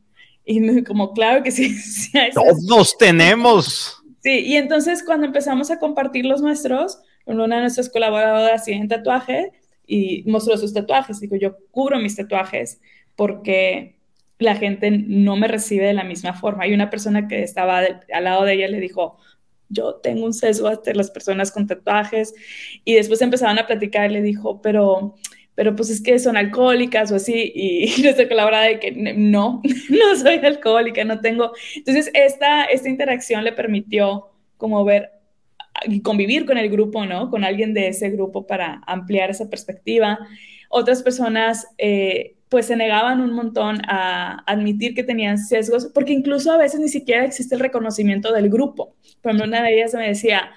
Y 0.44 0.82
como, 0.84 1.12
claro 1.12 1.42
que 1.42 1.50
sí. 1.50 1.70
sí 1.74 2.12
Todos 2.34 2.96
tenemos. 2.98 4.02
Sí, 4.22 4.40
y 4.40 4.56
entonces 4.56 5.04
cuando 5.04 5.26
empezamos 5.26 5.70
a 5.70 5.78
compartir 5.78 6.24
los 6.24 6.40
nuestros, 6.40 7.00
una 7.26 7.56
de 7.56 7.62
nuestras 7.62 7.88
colaboradoras 7.88 8.64
tiene 8.64 8.88
tatuaje 8.88 9.52
y 9.86 10.22
mostró 10.26 10.56
sus 10.56 10.72
tatuajes. 10.72 11.20
Digo, 11.20 11.36
yo 11.36 11.56
cubro 11.70 11.98
mis 11.98 12.16
tatuajes 12.16 12.80
porque 13.14 13.95
la 14.38 14.56
gente 14.56 14.90
no 14.90 15.36
me 15.36 15.48
recibe 15.48 15.86
de 15.86 15.94
la 15.94 16.04
misma 16.04 16.34
forma. 16.34 16.64
Hay 16.64 16.74
una 16.74 16.90
persona 16.90 17.28
que 17.28 17.42
estaba 17.42 17.78
al 17.78 18.24
lado 18.24 18.44
de 18.44 18.54
ella 18.54 18.68
le 18.68 18.80
dijo, 18.80 19.18
yo 19.68 19.96
tengo 19.96 20.24
un 20.24 20.34
sesgo 20.34 20.68
hasta 20.68 20.94
las 20.94 21.10
personas 21.10 21.50
con 21.50 21.66
tatuajes 21.66 22.34
y 22.84 22.94
después 22.94 23.20
empezaban 23.22 23.58
a 23.58 23.66
platicar 23.66 24.10
y 24.10 24.14
le 24.14 24.22
dijo, 24.22 24.60
pero 24.62 25.16
pero 25.56 25.74
pues 25.74 25.90
es 25.90 26.02
que 26.02 26.18
son 26.20 26.36
alcohólicas 26.36 27.10
o 27.10 27.16
así, 27.16 27.50
y, 27.54 28.02
nuestra 28.02 28.28
colaboradora 28.28 28.68
de 28.68 28.78
que 28.78 28.92
no, 28.92 29.62
no 29.88 30.16
soy 30.16 30.34
alcohólica, 30.36 31.02
no 31.04 31.20
tengo. 31.20 31.52
Entonces, 31.74 32.10
esta, 32.14 32.64
esta 32.64 32.88
interacción 32.88 33.42
le 33.42 33.52
permitió 33.52 34.28
como 34.58 34.84
ver 34.84 35.10
convivir 36.02 36.46
con 36.46 36.58
el 36.58 36.70
grupo, 36.70 37.04
¿no? 37.04 37.30
Con 37.30 37.42
alguien 37.44 37.74
de 37.74 37.88
ese 37.88 38.10
grupo 38.10 38.46
para 38.46 38.82
ampliar 38.86 39.30
esa 39.30 39.48
perspectiva. 39.50 40.18
Otras 40.68 41.02
personas 41.02 41.66
eh, 41.78 42.36
pues 42.48 42.66
se 42.66 42.76
negaban 42.76 43.20
un 43.20 43.32
montón 43.32 43.82
a 43.88 44.42
admitir 44.46 44.94
que 44.94 45.02
tenían 45.02 45.38
sesgos, 45.38 45.86
porque 45.92 46.12
incluso 46.12 46.52
a 46.52 46.56
veces 46.56 46.80
ni 46.80 46.88
siquiera 46.88 47.24
existe 47.24 47.54
el 47.54 47.60
reconocimiento 47.60 48.32
del 48.32 48.48
grupo. 48.48 48.94
Por 49.20 49.30
ejemplo, 49.30 49.48
una 49.48 49.62
de 49.62 49.74
ellas 49.74 49.94
me 49.94 50.06
decía, 50.06 50.50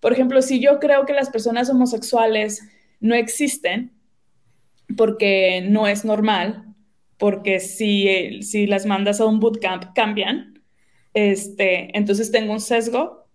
por 0.00 0.12
ejemplo, 0.12 0.42
si 0.42 0.60
yo 0.60 0.80
creo 0.80 1.06
que 1.06 1.12
las 1.12 1.30
personas 1.30 1.70
homosexuales 1.70 2.62
no 3.00 3.14
existen 3.14 3.92
porque 4.96 5.64
no 5.68 5.86
es 5.86 6.04
normal, 6.04 6.64
porque 7.18 7.60
si, 7.60 8.42
si 8.42 8.66
las 8.66 8.84
mandas 8.84 9.20
a 9.20 9.26
un 9.26 9.40
bootcamp 9.40 9.94
cambian, 9.94 10.62
este, 11.14 11.96
entonces 11.96 12.30
tengo 12.30 12.52
un 12.52 12.60
sesgo. 12.60 13.26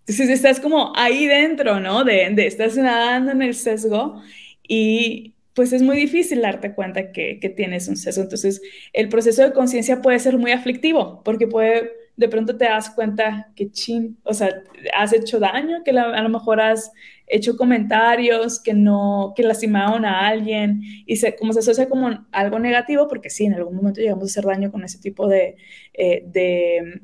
Entonces 0.00 0.30
estás 0.30 0.58
como 0.58 0.92
ahí 0.96 1.26
dentro, 1.26 1.78
¿no? 1.78 2.04
De, 2.04 2.30
de 2.30 2.46
estás 2.46 2.76
nadando 2.76 3.30
en 3.30 3.42
el 3.42 3.54
sesgo 3.54 4.20
y 4.66 5.34
pues 5.54 5.72
es 5.72 5.82
muy 5.82 5.96
difícil 5.96 6.40
darte 6.40 6.74
cuenta 6.74 7.12
que, 7.12 7.52
tienes 7.56 7.88
un 7.88 7.96
sesgo. 7.96 8.22
Entonces, 8.22 8.62
el 8.92 9.08
proceso 9.08 9.42
de 9.42 9.52
conciencia 9.52 10.00
puede 10.00 10.18
ser 10.18 10.38
muy 10.38 10.52
aflictivo, 10.52 11.22
porque 11.24 11.46
puede, 11.46 11.92
de 12.16 12.28
pronto 12.28 12.56
te 12.56 12.64
das 12.64 12.90
cuenta 12.90 13.50
que 13.54 13.70
chin, 13.70 14.18
o 14.24 14.32
sea, 14.32 14.48
has 14.96 15.12
hecho 15.12 15.38
daño, 15.38 15.82
que 15.84 15.90
a 15.90 16.22
lo 16.22 16.28
mejor 16.28 16.60
has 16.60 16.92
hecho 17.26 17.56
comentarios 17.56 18.60
que 18.60 18.72
no, 18.74 19.34
que 19.36 19.42
lastimaron 19.42 20.04
a 20.06 20.26
alguien, 20.26 20.82
y 21.06 21.16
se, 21.16 21.36
como 21.36 21.52
se 21.52 21.60
asocia 21.60 21.88
como 21.88 22.26
algo 22.32 22.58
negativo, 22.58 23.08
porque 23.08 23.28
sí, 23.28 23.44
en 23.44 23.54
algún 23.54 23.76
momento 23.76 24.00
llegamos 24.00 24.24
a 24.24 24.26
hacer 24.26 24.44
daño 24.44 24.72
con 24.72 24.84
ese 24.84 24.98
tipo 25.00 25.28
de, 25.28 25.56
eh, 25.92 26.22
de 26.26 27.02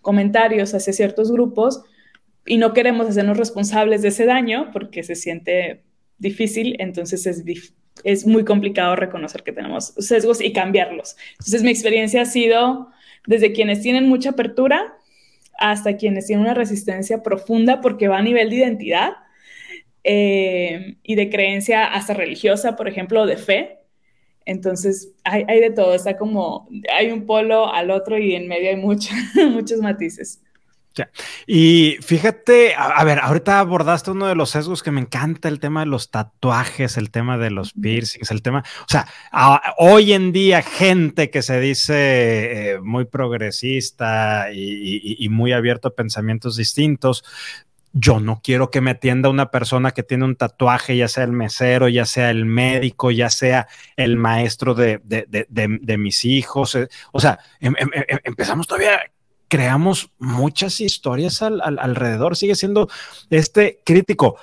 comentarios 0.00 0.72
hacia 0.74 0.92
ciertos 0.94 1.30
grupos, 1.30 1.82
y 2.46 2.56
no 2.56 2.72
queremos 2.72 3.06
hacernos 3.06 3.36
responsables 3.36 4.00
de 4.00 4.08
ese 4.08 4.24
daño 4.24 4.70
porque 4.72 5.02
se 5.02 5.14
siente 5.14 5.82
difícil, 6.20 6.76
entonces 6.78 7.26
es, 7.26 7.42
es 8.04 8.26
muy 8.26 8.44
complicado 8.44 8.94
reconocer 8.94 9.42
que 9.42 9.52
tenemos 9.52 9.94
sesgos 9.98 10.40
y 10.40 10.52
cambiarlos. 10.52 11.16
Entonces, 11.32 11.62
mi 11.62 11.70
experiencia 11.70 12.22
ha 12.22 12.26
sido 12.26 12.90
desde 13.26 13.52
quienes 13.52 13.80
tienen 13.80 14.08
mucha 14.08 14.30
apertura 14.30 14.96
hasta 15.58 15.96
quienes 15.96 16.26
tienen 16.26 16.44
una 16.44 16.54
resistencia 16.54 17.22
profunda 17.22 17.80
porque 17.80 18.08
va 18.08 18.18
a 18.18 18.22
nivel 18.22 18.48
de 18.48 18.56
identidad 18.56 19.12
eh, 20.04 20.96
y 21.02 21.14
de 21.14 21.28
creencia 21.28 21.84
hasta 21.84 22.14
religiosa, 22.14 22.76
por 22.76 22.88
ejemplo, 22.88 23.26
de 23.26 23.36
fe. 23.36 23.78
Entonces, 24.46 25.12
hay, 25.24 25.44
hay, 25.48 25.60
de 25.60 25.70
todo, 25.70 25.94
está 25.94 26.16
como, 26.16 26.68
hay 26.94 27.10
un 27.10 27.26
polo 27.26 27.72
al 27.72 27.90
otro 27.90 28.18
y 28.18 28.34
en 28.34 28.48
medio 28.48 28.70
hay 28.70 28.76
mucho, 28.76 29.10
muchos 29.50 29.80
matices. 29.80 30.42
Y 31.46 31.96
fíjate, 32.02 32.74
a, 32.74 33.02
ver, 33.04 33.20
ahorita 33.20 33.60
abordaste 33.60 34.10
uno 34.10 34.26
de 34.26 34.34
los 34.34 34.50
sesgos 34.50 34.82
que 34.82 34.90
me 34.90 35.00
encanta, 35.00 35.48
el 35.48 35.60
tema 35.60 35.80
de 35.80 35.86
los 35.86 36.10
tatuajes, 36.10 36.96
el 36.96 37.10
tema 37.10 37.38
de 37.38 37.50
los 37.50 37.72
piercings, 37.72 38.30
el 38.30 38.42
tema, 38.42 38.64
o 38.80 38.88
sea, 38.88 39.06
hoy 39.78 40.12
en 40.12 40.32
día 40.32 40.62
gente 40.62 41.30
que 41.30 41.42
se 41.42 41.60
dice 41.60 42.72
eh, 42.72 42.80
muy 42.80 43.04
progresista 43.04 44.48
y, 44.52 45.28
muy 45.30 45.52
abierto 45.52 45.88
a 45.88 45.94
pensamientos 45.94 46.56
distintos, 46.56 47.24
yo 47.92 48.20
no 48.20 48.40
quiero 48.42 48.70
que 48.70 48.80
me 48.80 48.92
atienda 48.92 49.28
una 49.28 49.50
persona 49.50 49.90
que 49.92 50.02
tiene 50.02 50.24
un 50.24 50.36
tatuaje, 50.36 50.96
ya 50.96 51.08
sea 51.08 51.24
el 51.24 51.32
mesero, 51.32 51.88
ya 51.88 52.04
sea 52.04 52.30
el 52.30 52.44
médico, 52.44 53.10
ya 53.10 53.30
sea 53.30 53.66
el 53.96 54.16
maestro 54.16 54.74
de, 54.74 55.00
mis 55.98 56.24
hijos. 56.24 56.74
Eh, 56.76 56.88
o 57.12 57.20
sea, 57.20 57.40
em, 57.60 57.74
em, 57.78 57.88
em, 57.92 58.18
empezamos 58.24 58.68
todavía 58.68 59.00
creamos 59.50 60.12
muchas 60.18 60.80
historias 60.80 61.42
alrededor, 61.42 62.36
sigue 62.36 62.54
siendo 62.54 62.88
este 63.30 63.80
crítico. 63.84 64.38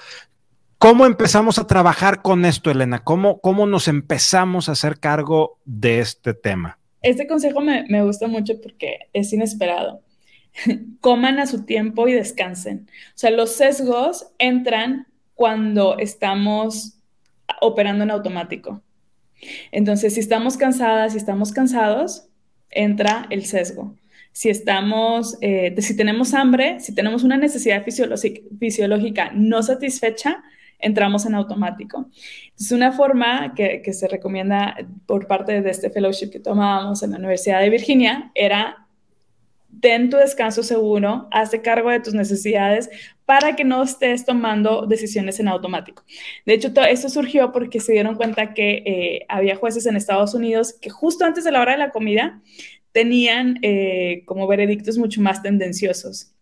¿Cómo 0.78 1.06
empezamos 1.06 1.58
a 1.58 1.66
trabajar 1.66 2.22
con 2.22 2.46
esto, 2.46 2.70
Elena? 2.70 3.04
¿Cómo, 3.04 3.40
cómo 3.40 3.66
nos 3.66 3.88
empezamos 3.88 4.68
a 4.68 4.74
hacer 4.74 5.00
cargo 5.00 5.58
de 5.66 6.02
este 6.02 6.34
tema? 6.34 6.78
Este 7.02 7.26
consejo 7.26 7.62
me, 7.62 7.86
me 7.88 8.04
gusta 8.04 8.28
mucho 8.28 8.62
porque 8.62 9.00
es 9.14 9.32
inesperado. 9.32 10.02
Coman 11.02 11.40
a 11.40 11.48
su 11.48 11.64
tiempo 11.64 12.08
y 12.08 12.14
descansen. 12.14 12.88
O 12.90 13.18
sea, 13.18 13.32
los 13.32 13.54
sesgos 13.54 14.28
entran 14.38 15.08
cuando 15.36 15.98
estamos 16.00 16.98
operando 17.62 18.04
en 18.04 18.12
automático. 18.12 18.82
Entonces, 19.72 20.16
si 20.16 20.20
estamos 20.20 20.58
cansadas, 20.58 21.14
si 21.14 21.18
estamos 21.18 21.54
cansados, 21.54 22.28
entra 22.70 23.26
el 23.30 23.46
sesgo 23.46 23.96
si 24.38 24.50
estamos, 24.50 25.36
eh, 25.42 25.74
si 25.80 25.98
tenemos 25.98 26.36
hambre, 26.36 26.80
si 26.80 26.94
tenemos 26.94 27.24
una 27.24 27.38
necesidad 27.38 27.84
fisiológica 27.84 29.32
no 29.34 29.64
satisfecha, 29.64 30.44
entramos 30.78 31.26
en 31.26 31.34
automático. 31.34 32.08
Es 32.56 32.72
una 32.72 32.92
forma 32.92 33.56
que, 33.56 33.82
se 33.94 34.08
recomienda 34.08 34.76
por 35.08 35.26
parte 35.26 35.64
de 35.64 35.72
este 35.72 35.90
fellowship 35.90 36.30
que 36.30 36.40
tomábamos 36.40 37.02
en 37.02 37.12
la 37.12 37.18
Universidad 37.18 37.62
de 37.62 37.72
Virginia 37.72 38.32
era 38.36 38.86
ten 39.82 40.12
tu 40.12 40.18
descanso 40.18 40.62
seguro, 40.62 41.28
hazte 41.32 41.64
cargo 41.64 41.90
de 41.90 42.00
tus 42.00 42.14
necesidades 42.14 42.92
para 43.26 43.56
que 43.56 43.64
no 43.64 43.82
estés 43.82 44.24
tomando 44.24 44.86
decisiones 44.86 45.40
en 45.40 45.48
automático. 45.48 46.04
De 46.46 46.54
hecho, 46.54 46.74
todo 46.74 46.86
esto 46.86 47.10
surgió 47.10 47.52
porque 47.52 47.80
se 47.80 47.94
dieron 47.94 48.14
cuenta 48.14 48.54
que 48.54 48.84
eh, 48.86 49.26
había 49.30 49.56
jueces 49.56 49.88
en 49.88 49.96
Estados 49.96 50.36
Unidos 50.36 50.74
que 50.80 50.92
justo 50.92 51.26
antes 51.26 51.44
de 51.44 51.52
la 51.52 51.62
hora 51.62 51.72
de 51.72 51.80
la 51.80 51.90
comida 51.90 52.40
tenían 52.98 53.60
eh, 53.62 54.24
como 54.26 54.48
veredictos 54.48 54.98
mucho 54.98 55.22
más 55.22 55.44
tendenciosos. 55.44 56.34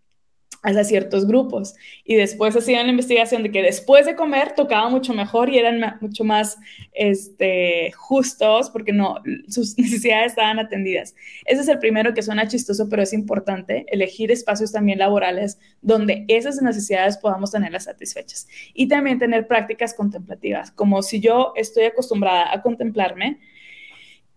a 0.64 0.84
ciertos 0.86 1.28
grupos. 1.28 1.76
Y 2.06 2.16
después 2.16 2.56
hacían 2.56 2.86
la 2.86 2.92
investigación 2.92 3.44
de 3.44 3.52
que 3.52 3.62
después 3.62 4.06
de 4.06 4.16
comer 4.16 4.54
tocaba 4.56 4.88
mucho 4.90 5.14
mejor 5.14 5.50
y 5.50 5.58
eran 5.60 5.98
mucho 6.00 6.24
más 6.24 6.58
este, 6.94 7.92
justos 7.92 8.70
porque 8.70 8.94
no, 8.94 9.22
sus 9.50 9.78
necesidades 9.84 10.28
estaban 10.28 10.58
atendidas. 10.58 11.14
Ese 11.44 11.62
es 11.62 11.68
el 11.68 11.78
primero 11.78 12.14
que 12.14 12.24
suena 12.24 12.48
chistoso, 12.48 12.88
pero 12.88 13.04
es 13.04 13.12
importante 13.12 13.86
elegir 13.90 14.32
espacios 14.32 14.72
también 14.72 15.00
laborales 15.00 15.60
donde 15.82 16.24
esas 16.30 16.62
necesidades 16.62 17.18
podamos 17.18 17.52
tenerlas 17.52 17.84
satisfechas. 17.84 18.48
Y 18.74 18.88
también 18.88 19.20
tener 19.20 19.46
prácticas 19.46 19.94
contemplativas, 19.94 20.72
como 20.72 21.04
si 21.04 21.20
yo 21.20 21.52
estoy 21.58 21.84
acostumbrada 21.84 22.54
a 22.54 22.62
contemplarme, 22.62 23.40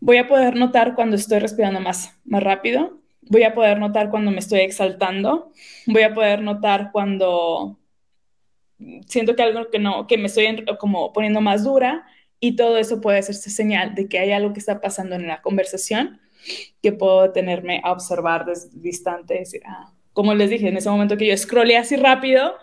voy 0.00 0.18
a 0.18 0.28
poder 0.28 0.56
notar 0.56 0.94
cuando 0.94 1.16
estoy 1.16 1.38
respirando 1.38 1.80
más, 1.80 2.16
más 2.24 2.42
rápido, 2.42 2.98
voy 3.22 3.42
a 3.42 3.54
poder 3.54 3.78
notar 3.78 4.10
cuando 4.10 4.30
me 4.30 4.38
estoy 4.38 4.60
exaltando, 4.60 5.52
voy 5.86 6.02
a 6.02 6.14
poder 6.14 6.42
notar 6.42 6.90
cuando 6.92 7.78
siento 9.06 9.34
que 9.34 9.42
algo 9.42 9.70
que 9.70 9.78
no, 9.78 10.06
que 10.06 10.18
me 10.18 10.26
estoy 10.26 10.64
como 10.78 11.12
poniendo 11.12 11.40
más 11.40 11.64
dura 11.64 12.06
y 12.40 12.56
todo 12.56 12.78
eso 12.78 13.00
puede 13.00 13.18
hacerse 13.18 13.50
señal 13.50 13.94
de 13.94 14.08
que 14.08 14.18
hay 14.18 14.32
algo 14.32 14.52
que 14.52 14.60
está 14.60 14.80
pasando 14.80 15.16
en 15.16 15.26
la 15.26 15.42
conversación 15.42 16.20
que 16.82 16.92
puedo 16.92 17.32
tenerme 17.32 17.80
a 17.84 17.92
observar 17.92 18.44
desde 18.44 18.70
distante, 18.74 19.34
decir, 19.34 19.62
ah, 19.66 19.92
como 20.12 20.34
les 20.34 20.50
dije, 20.50 20.68
en 20.68 20.76
ese 20.76 20.88
momento 20.88 21.16
que 21.16 21.26
yo 21.26 21.36
scrollé 21.36 21.76
así 21.76 21.96
rápido, 21.96 22.54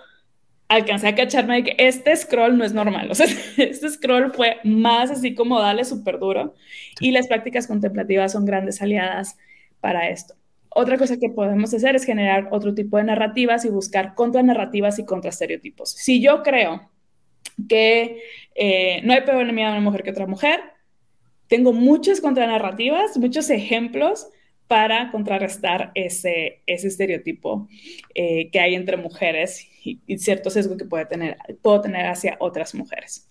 alcancé 0.68 1.08
a 1.08 1.16
cacharme 1.16 1.56
de 1.56 1.64
que 1.64 1.76
este 1.78 2.16
scroll 2.16 2.58
no 2.58 2.64
es 2.64 2.74
normal, 2.74 3.08
o 3.12 3.16
sea, 3.16 3.28
este 3.58 3.90
scroll 3.90 4.32
fue 4.34 4.58
más 4.64 5.12
así 5.12 5.36
como 5.36 5.60
dale 5.60 5.86
súper 5.86 6.20
duro 6.20 6.56
y 7.00 7.12
las 7.12 7.28
prácticas 7.28 7.68
contemplativas 7.68 8.32
son 8.32 8.46
grandes 8.46 8.82
aliadas 8.82 9.38
para 9.80 10.10
esto. 10.10 10.36
Otra 10.70 10.98
cosa 10.98 11.18
que 11.18 11.30
podemos 11.30 11.74
hacer 11.74 11.96
es 11.96 12.04
generar 12.04 12.50
otro 12.52 12.74
tipo 12.74 12.98
de 12.98 13.06
narrativas 13.06 13.64
y 13.64 13.70
buscar 13.70 14.14
contranarrativas 14.14 15.00
y 15.00 15.06
contraestereotipos. 15.06 15.92
Si 15.92 16.22
yo 16.22 16.44
creo 16.44 16.90
que 17.70 18.20
eh, 18.56 19.00
no 19.04 19.14
hay 19.14 19.22
peor 19.22 19.42
enemigo 19.42 19.68
de 19.68 19.74
una 19.74 19.82
mujer 19.82 20.04
que 20.04 20.10
otra 20.10 20.28
mujer, 20.28 20.60
tengo 21.48 21.72
muchas 21.72 22.20
contranarrativas, 22.20 23.18
muchos 23.18 23.50
ejemplos 23.50 24.28
para 24.68 25.12
contrarrestar 25.12 25.92
ese, 25.96 26.64
ese 26.66 26.88
estereotipo 26.88 27.70
eh, 28.14 28.50
que 28.52 28.60
hay 28.60 28.76
entre 28.76 28.98
mujeres 28.98 29.70
y, 29.86 30.18
cierto 30.18 30.50
sesgo 30.50 30.78
que 30.78 30.86
puede 30.86 31.06
tener, 31.06 31.38
puedo 31.62 31.82
tener 31.82 32.08
hacia 32.08 32.38
otras 32.40 32.74
mujeres. 32.76 33.30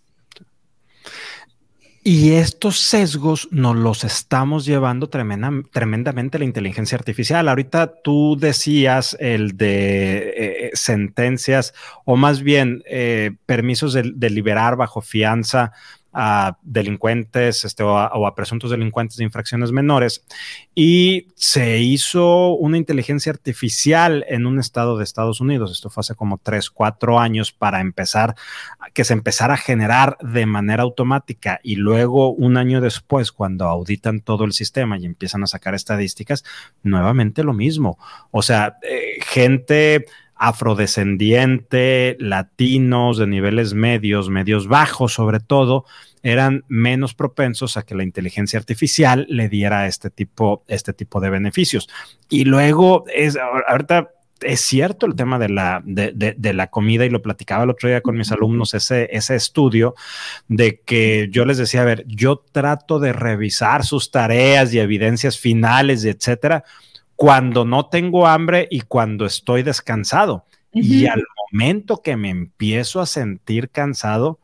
Y 2.06 2.32
estos 2.32 2.80
sesgos 2.80 3.48
nos 3.50 3.76
los 3.76 4.04
estamos 4.04 4.66
llevando 4.66 5.08
tremenda, 5.08 5.50
tremendamente 5.72 6.38
la 6.38 6.44
inteligencia 6.44 6.98
artificial. 6.98 7.48
Ahorita 7.48 7.94
tú 8.02 8.36
decías 8.38 9.16
el 9.20 9.56
de 9.56 10.34
eh, 10.36 10.70
sentencias 10.74 11.72
o 12.04 12.16
más 12.16 12.42
bien 12.42 12.82
eh, 12.84 13.30
permisos 13.46 13.94
de, 13.94 14.12
de 14.14 14.28
liberar 14.28 14.76
bajo 14.76 15.00
fianza 15.00 15.72
a 16.14 16.58
delincuentes 16.62 17.64
este, 17.64 17.82
o, 17.82 17.98
a, 17.98 18.34
presuntos 18.34 18.70
delincuentes 18.70 19.16
de 19.16 19.24
infracciones 19.24 19.72
menores 19.72 20.24
y 20.74 21.28
se 21.34 21.80
hizo 21.80 22.54
una 22.54 22.78
inteligencia 22.78 23.32
artificial 23.32 24.24
en 24.28 24.46
un 24.46 24.58
estado 24.58 24.96
de 24.96 25.04
Estados 25.04 25.40
Unidos. 25.40 25.72
Esto 25.72 25.90
fue 25.90 26.02
hace 26.02 26.14
como 26.14 26.38
tres, 26.38 26.70
cuatro 26.70 27.18
años 27.18 27.52
para 27.52 27.80
empezar, 27.80 28.36
que 28.92 29.04
se 29.04 29.12
empezara 29.12 29.54
a 29.54 29.58
generar 29.58 30.16
de 30.20 30.46
manera 30.46 30.84
automática 30.84 31.60
y 31.62 31.76
luego 31.76 32.30
un 32.30 32.56
año 32.56 32.80
después, 32.80 33.32
cuando 33.32 33.66
auditan 33.66 34.20
todo 34.20 34.44
el 34.44 34.52
sistema 34.52 34.96
y 34.98 35.06
empiezan 35.06 35.42
a 35.42 35.48
sacar 35.48 35.74
estadísticas, 35.74 36.44
nuevamente 36.82 37.42
lo 37.42 37.52
mismo. 37.52 37.98
O 38.30 38.42
sea, 38.42 38.78
eh, 38.82 39.18
gente 39.26 40.06
afrodescendiente, 40.48 42.16
latinos 42.20 43.18
de 43.18 43.26
niveles 43.26 43.72
medios, 43.72 44.28
medios 44.28 44.68
bajos 44.68 45.14
sobre 45.14 45.40
todo, 45.40 45.84
eran 46.22 46.64
menos 46.68 47.14
propensos 47.14 47.76
a 47.76 47.82
que 47.82 47.94
la 47.94 48.02
inteligencia 48.02 48.58
artificial 48.58 49.26
le 49.28 49.48
diera 49.48 49.86
este 49.86 50.10
tipo, 50.10 50.62
este 50.68 50.92
tipo 50.92 51.20
de 51.20 51.30
beneficios. 51.30 51.88
Y 52.28 52.44
luego, 52.44 53.04
es, 53.14 53.38
ahorita 53.68 54.10
es 54.40 54.60
cierto 54.60 55.06
el 55.06 55.14
tema 55.14 55.38
de 55.38 55.48
la, 55.48 55.82
de, 55.84 56.12
de, 56.14 56.34
de, 56.36 56.52
la 56.52 56.66
comida 56.66 57.06
y 57.06 57.10
lo 57.10 57.22
platicaba 57.22 57.64
el 57.64 57.70
otro 57.70 57.88
día 57.88 58.02
con 58.02 58.16
mis 58.16 58.30
alumnos, 58.30 58.74
ese, 58.74 59.08
ese 59.12 59.36
estudio 59.36 59.94
de 60.48 60.80
que 60.80 61.28
yo 61.30 61.46
les 61.46 61.56
decía, 61.56 61.82
a 61.82 61.86
ver, 61.86 62.04
yo 62.06 62.42
trato 62.52 62.98
de 62.98 63.12
revisar 63.12 63.84
sus 63.84 64.10
tareas 64.10 64.74
y 64.74 64.78
evidencias 64.78 65.38
finales, 65.38 66.04
etcétera, 66.04 66.64
cuando 67.16 67.64
no 67.64 67.86
tengo 67.86 68.26
hambre 68.26 68.66
y 68.70 68.82
cuando 68.82 69.26
estoy 69.26 69.62
descansado. 69.62 70.44
Uh 70.72 70.80
-huh. 70.80 70.84
Y 70.84 71.06
al 71.06 71.22
momento 71.52 72.02
que 72.02 72.16
me 72.16 72.30
empiezo 72.30 73.00
a 73.00 73.06
sentir 73.06 73.70
cansado, 73.70 74.38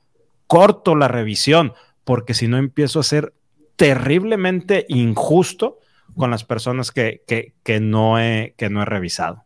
corto 0.46 0.94
la 0.94 1.08
revisión, 1.08 1.72
porque 2.04 2.34
si 2.34 2.48
no 2.48 2.58
empiezo 2.58 3.00
a 3.00 3.04
ser 3.04 3.32
terriblemente 3.76 4.84
injusto 4.88 5.78
con 6.16 6.30
las 6.30 6.44
personas 6.44 6.90
que, 6.90 7.22
que, 7.26 7.54
que, 7.62 7.80
no, 7.80 8.20
he, 8.20 8.54
que 8.56 8.68
no 8.68 8.82
he 8.82 8.84
revisado. 8.84 9.44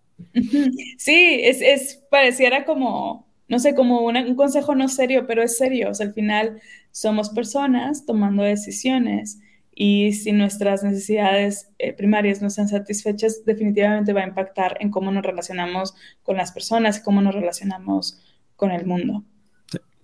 Sí, 0.99 1.41
es, 1.43 1.61
es 1.61 2.03
pareciera 2.11 2.65
como, 2.65 3.27
no 3.49 3.59
sé, 3.59 3.75
como 3.75 4.01
una, 4.01 4.25
un 4.27 4.37
consejo 4.37 4.75
no 4.75 4.89
serio, 4.89 5.27
pero 5.27 5.43
es 5.43 5.57
serio. 5.57 5.91
O 5.91 5.95
sea, 5.95 6.07
al 6.07 6.15
final 6.15 6.61
somos 6.91 7.31
personas 7.31 8.07
tomando 8.07 8.43
decisiones 8.43 9.39
y 9.75 10.13
si 10.13 10.33
nuestras 10.33 10.85
necesidades 10.85 11.69
eh, 11.79 11.93
primarias 11.93 12.41
no 12.41 12.49
están 12.49 12.69
satisfechas, 12.69 13.45
definitivamente 13.45 14.13
va 14.13 14.21
a 14.21 14.29
impactar 14.29 14.77
en 14.81 14.91
cómo 14.91 15.11
nos 15.11 15.25
relacionamos 15.25 15.95
con 16.23 16.37
las 16.37 16.53
personas, 16.53 17.01
cómo 17.01 17.21
nos 17.21 17.35
relacionamos 17.35 18.21
con 18.57 18.71
el 18.71 18.87
mundo. 18.87 19.25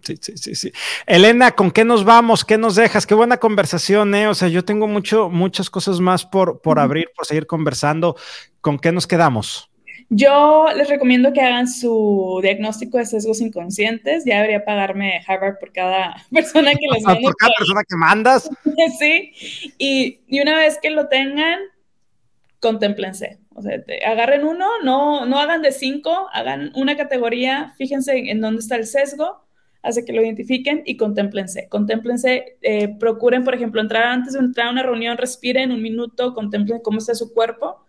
Sí, 0.03 0.17
sí, 0.21 0.33
sí, 0.37 0.55
sí. 0.55 0.73
Elena, 1.07 1.53
¿con 1.53 1.71
qué 1.71 1.85
nos 1.85 2.05
vamos? 2.05 2.45
¿Qué 2.45 2.59
nos 2.59 2.75
dejas? 2.75 3.07
Qué 3.07 3.15
buena 3.15 3.37
conversación, 3.37 4.15
¿eh? 4.15 4.29
O 4.29 4.35
sea, 4.35 4.49
yo 4.49 4.65
tengo 4.65 4.89
mucho, 4.89 5.29
muchas 5.29 5.69
cosas 5.69 6.01
más 6.01 6.25
por, 6.25 6.61
por 6.63 6.79
abrir, 6.79 7.09
por 7.15 7.27
seguir 7.27 7.47
conversando. 7.47 8.17
¿Con 8.61 8.79
qué 8.79 8.93
nos 8.93 9.07
quedamos? 9.07 9.70
Yo 10.09 10.67
les 10.77 10.89
recomiendo 10.89 11.33
que 11.33 11.41
hagan 11.41 11.69
su 11.69 12.41
diagnóstico 12.43 12.99
de 12.99 13.07
sesgos 13.07 13.41
inconscientes. 13.41 14.25
Ya 14.25 14.37
debería 14.37 14.65
pagarme 14.65 15.21
Harvard 15.27 15.59
por 15.59 15.73
cada 15.73 16.17
persona 16.33 16.73
que 16.73 16.87
les 16.93 17.03
mande. 17.03 17.21
por 17.25 17.37
cada 17.37 17.53
persona 17.59 17.83
que 17.89 17.97
mandas. 17.97 18.51
sí. 18.99 19.33
Y, 19.79 20.21
y, 20.29 20.41
una 20.41 20.57
vez 20.57 20.79
que 20.81 20.91
lo 20.91 21.09
tengan, 21.09 21.61
contémplense. 22.61 23.39
O 23.55 23.63
sea, 23.63 23.83
te, 23.83 24.05
agarren 24.05 24.45
uno, 24.45 24.67
no, 24.83 25.27
no 25.27 25.39
hagan 25.39 25.63
de 25.63 25.73
cinco, 25.73 26.29
hagan 26.33 26.73
una 26.75 26.97
categoría, 26.97 27.75
fíjense 27.77 28.17
en, 28.17 28.29
en 28.29 28.41
dónde 28.41 28.61
está 28.61 28.77
el 28.77 28.87
sesgo, 28.87 29.45
hace 29.83 30.05
que 30.05 30.13
lo 30.13 30.23
identifiquen 30.23 30.83
y 30.87 30.97
contémplense. 30.97 31.69
Contémplense, 31.69 32.59
eh, 32.63 32.89
procuren, 32.99 33.45
por 33.45 33.55
ejemplo, 33.55 33.81
entrar 33.81 34.05
antes 34.05 34.35
de 34.35 34.41
entrar 34.41 34.69
a 34.69 34.71
una 34.71 34.83
reunión, 34.83 35.19
respiren 35.19 35.73
un 35.73 35.83
minuto, 35.83 36.35
contemplen 36.35 36.81
cómo 36.81 36.99
está 36.99 37.15
su 37.15 37.33
cuerpo 37.33 37.85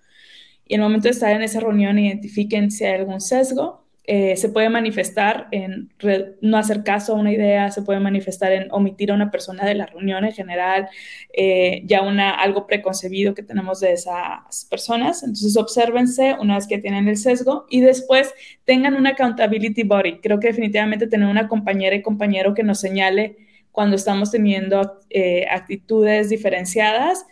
y 0.72 0.76
el 0.76 0.80
momento 0.80 1.10
de 1.10 1.12
estar 1.12 1.36
en 1.36 1.42
esa 1.42 1.60
reunión 1.60 2.00
identifiquen 2.00 2.72
si 2.72 2.86
hay 2.86 2.94
algún 2.94 3.20
sesgo. 3.20 3.84
Eh, 4.06 4.38
se 4.38 4.48
puede 4.48 4.70
manifestar 4.70 5.50
en 5.52 5.92
no 6.40 6.58
hacer 6.58 6.84
caso 6.84 7.12
a 7.12 7.20
una 7.20 7.34
idea, 7.34 7.70
se 7.72 7.82
puede 7.82 8.00
manifestar 8.00 8.54
en 8.54 8.72
omitir 8.72 9.12
a 9.12 9.16
una 9.16 9.32
persona 9.32 9.66
de 9.66 9.76
la 9.76 9.88
reunión 9.88 10.24
en 10.24 10.32
general, 10.32 10.88
eh, 11.34 11.82
ya 11.84 12.04
una, 12.04 12.32
algo 12.32 12.68
preconcebido 12.68 13.34
que 13.34 13.44
tenemos 13.44 13.82
de 13.82 13.92
esas 13.92 14.66
personas. 14.70 15.24
Entonces, 15.24 15.58
obsérvense 15.58 16.38
una 16.40 16.56
vez 16.56 16.68
que 16.68 16.78
tienen 16.78 17.10
el 17.10 17.18
sesgo 17.18 17.66
y 17.70 17.82
después 17.82 18.34
tengan 18.64 18.94
una 18.94 19.10
accountability 19.10 19.84
body. 19.84 20.20
Creo 20.22 20.40
que 20.40 20.48
definitivamente 20.48 21.06
tener 21.06 21.28
una 21.28 21.50
compañera 21.50 21.98
y 21.98 22.02
compañero 22.02 22.54
que 22.54 22.64
nos 22.64 22.80
señale 22.80 23.36
cuando 23.74 23.98
estamos 23.98 24.32
teniendo 24.32 25.00
eh, 25.10 25.48
actitudes 25.52 26.30
diferenciadas 26.30 27.26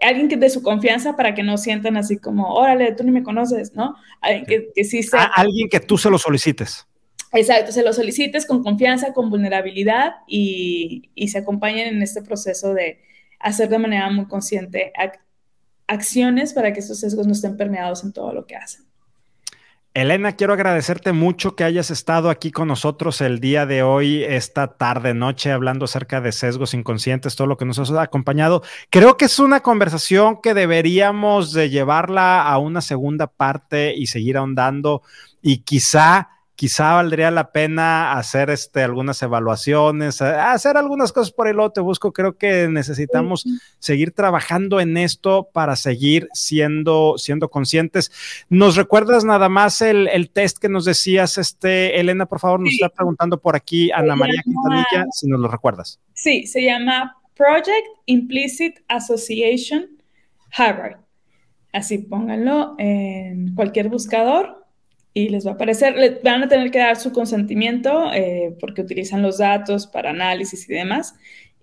alguien 0.00 0.28
que 0.28 0.36
de 0.36 0.50
su 0.50 0.62
confianza 0.62 1.16
para 1.16 1.34
que 1.34 1.42
no 1.42 1.58
sientan 1.58 1.96
así 1.96 2.18
como, 2.18 2.54
órale, 2.54 2.92
tú 2.92 3.04
ni 3.04 3.10
me 3.10 3.22
conoces, 3.22 3.74
¿no? 3.74 3.94
Alguien 4.20 4.46
que, 4.46 4.68
que 4.74 4.84
sí 4.84 5.02
sea... 5.02 5.24
alguien 5.24 5.68
que 5.68 5.80
tú 5.80 5.98
se 5.98 6.10
lo 6.10 6.18
solicites. 6.18 6.86
Exacto, 7.32 7.72
se 7.72 7.82
lo 7.82 7.92
solicites 7.92 8.46
con 8.46 8.62
confianza, 8.62 9.12
con 9.12 9.30
vulnerabilidad 9.30 10.16
y, 10.26 11.10
y, 11.14 11.28
se 11.28 11.38
acompañen 11.38 11.88
en 11.88 12.02
este 12.02 12.20
proceso 12.20 12.74
de 12.74 13.00
hacer 13.38 13.70
de 13.70 13.78
manera 13.78 14.10
muy 14.10 14.26
consciente 14.26 14.92
ac 14.96 15.18
acciones 15.86 16.52
para 16.52 16.72
que 16.72 16.80
estos 16.80 17.00
sesgos 17.00 17.26
no 17.26 17.32
estén 17.32 17.56
permeados 17.56 18.04
en 18.04 18.12
todo 18.12 18.32
lo 18.32 18.46
que 18.46 18.56
hacen. 18.56 18.84
Elena, 19.94 20.36
quiero 20.36 20.54
agradecerte 20.54 21.12
mucho 21.12 21.54
que 21.54 21.64
hayas 21.64 21.90
estado 21.90 22.30
aquí 22.30 22.50
con 22.50 22.66
nosotros 22.66 23.20
el 23.20 23.40
día 23.40 23.66
de 23.66 23.82
hoy, 23.82 24.24
esta 24.24 24.78
tarde, 24.78 25.12
noche, 25.12 25.52
hablando 25.52 25.84
acerca 25.84 26.22
de 26.22 26.32
sesgos 26.32 26.72
inconscientes, 26.72 27.36
todo 27.36 27.46
lo 27.46 27.58
que 27.58 27.66
nos 27.66 27.78
has 27.78 27.90
acompañado. 27.90 28.62
Creo 28.88 29.18
que 29.18 29.26
es 29.26 29.38
una 29.38 29.60
conversación 29.60 30.40
que 30.42 30.54
deberíamos 30.54 31.52
de 31.52 31.68
llevarla 31.68 32.42
a 32.42 32.56
una 32.56 32.80
segunda 32.80 33.26
parte 33.26 33.94
y 33.94 34.06
seguir 34.06 34.38
ahondando 34.38 35.02
y 35.42 35.58
quizá 35.58 36.30
quizá 36.54 36.94
valdría 36.94 37.30
la 37.30 37.50
pena 37.50 38.12
hacer 38.12 38.50
este, 38.50 38.82
algunas 38.82 39.22
evaluaciones, 39.22 40.20
hacer 40.20 40.76
algunas 40.76 41.12
cosas 41.12 41.32
por 41.32 41.48
el 41.48 41.58
otro. 41.58 41.72
Te 41.72 41.80
busco, 41.80 42.12
creo 42.12 42.36
que 42.36 42.68
necesitamos 42.68 43.44
seguir 43.78 44.12
trabajando 44.12 44.78
en 44.80 44.96
esto 44.96 45.48
para 45.52 45.76
seguir 45.76 46.28
siendo, 46.34 47.14
siendo 47.16 47.48
conscientes. 47.48 48.12
¿Nos 48.48 48.76
recuerdas 48.76 49.24
nada 49.24 49.48
más 49.48 49.80
el, 49.80 50.30
test 50.32 50.58
que 50.58 50.68
nos 50.68 50.84
decías, 50.84 51.38
este, 51.38 51.98
Elena, 51.98 52.26
por 52.26 52.40
favor, 52.40 52.60
nos 52.60 52.72
está 52.72 52.88
preguntando 52.88 53.40
por 53.40 53.56
aquí 53.56 53.90
Ana 53.90 54.14
María 54.14 54.40
Quintanilla, 54.44 55.06
si 55.12 55.28
nos 55.28 55.40
lo 55.40 55.48
recuerdas. 55.48 56.00
Sí, 56.14 56.46
se 56.46 56.62
llama 56.62 57.16
Project 57.34 57.86
Implicit 58.06 58.80
Association 58.88 59.86
Harvard. 60.56 60.98
Así 61.72 61.98
pónganlo 61.98 62.74
en 62.78 63.54
cualquier 63.54 63.88
buscador 63.88 64.61
y 65.14 65.28
les 65.28 65.46
va 65.46 65.52
a 65.52 65.54
aparecer, 65.54 65.96
le 65.96 66.20
van 66.22 66.42
a 66.42 66.48
tener 66.48 66.70
que 66.70 66.78
dar 66.78 66.96
su 66.96 67.12
consentimiento 67.12 68.12
eh, 68.12 68.56
porque 68.60 68.82
utilizan 68.82 69.22
los 69.22 69.38
datos 69.38 69.86
para 69.86 70.10
análisis 70.10 70.68
y 70.68 70.72
demás. 70.72 71.14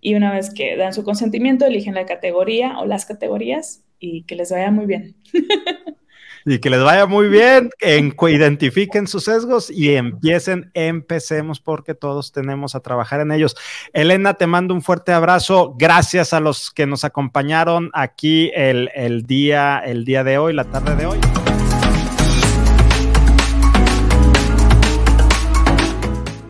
Y 0.02 0.16
una 0.16 0.32
vez 0.32 0.54
que 0.54 0.78
dan 0.78 0.94
su 0.94 1.04
consentimiento, 1.04 1.66
eligen 1.66 1.96
la 1.96 2.06
categoría 2.06 2.80
o 2.80 2.86
las 2.86 3.06
categorías 3.06 3.84
y 4.00 4.24
que 4.24 4.36
les 4.36 4.52
vaya 4.52 4.72
muy 4.72 4.86
bien. 4.86 5.16
y 6.46 6.60
que 6.60 6.70
les 6.70 6.82
vaya 6.82 7.06
muy 7.06 7.28
bien, 7.28 7.70
en, 7.80 8.16
identifiquen 8.30 9.08
sus 9.08 9.26
sesgos 9.26 9.70
y 9.70 9.96
empiecen, 9.96 10.72
empecemos 10.74 11.60
porque 11.60 11.96
todos 11.96 12.32
tenemos 12.32 12.76
a 12.76 12.80
trabajar 12.80 13.20
en 13.20 13.32
ellos. 13.32 13.56
Elena, 13.94 14.36
te 14.36 14.48
mando 14.48 14.74
un 14.74 14.82
fuerte 14.82 15.12
abrazo. 15.12 15.76
Gracias 15.78 16.34
a 16.34 16.40
los 16.40 16.72
que 16.72 16.86
nos 16.86 17.04
acompañaron 17.04 17.90
aquí 17.94 18.52
el, 18.54 18.90
el 18.94 19.24
día, 19.24 19.80
el 19.80 20.06
día 20.06 20.24
de 20.24 20.38
hoy, 20.38 20.54
la 20.54 20.66
tarde 20.66 20.96
de 20.96 21.06
hoy. 21.08 21.49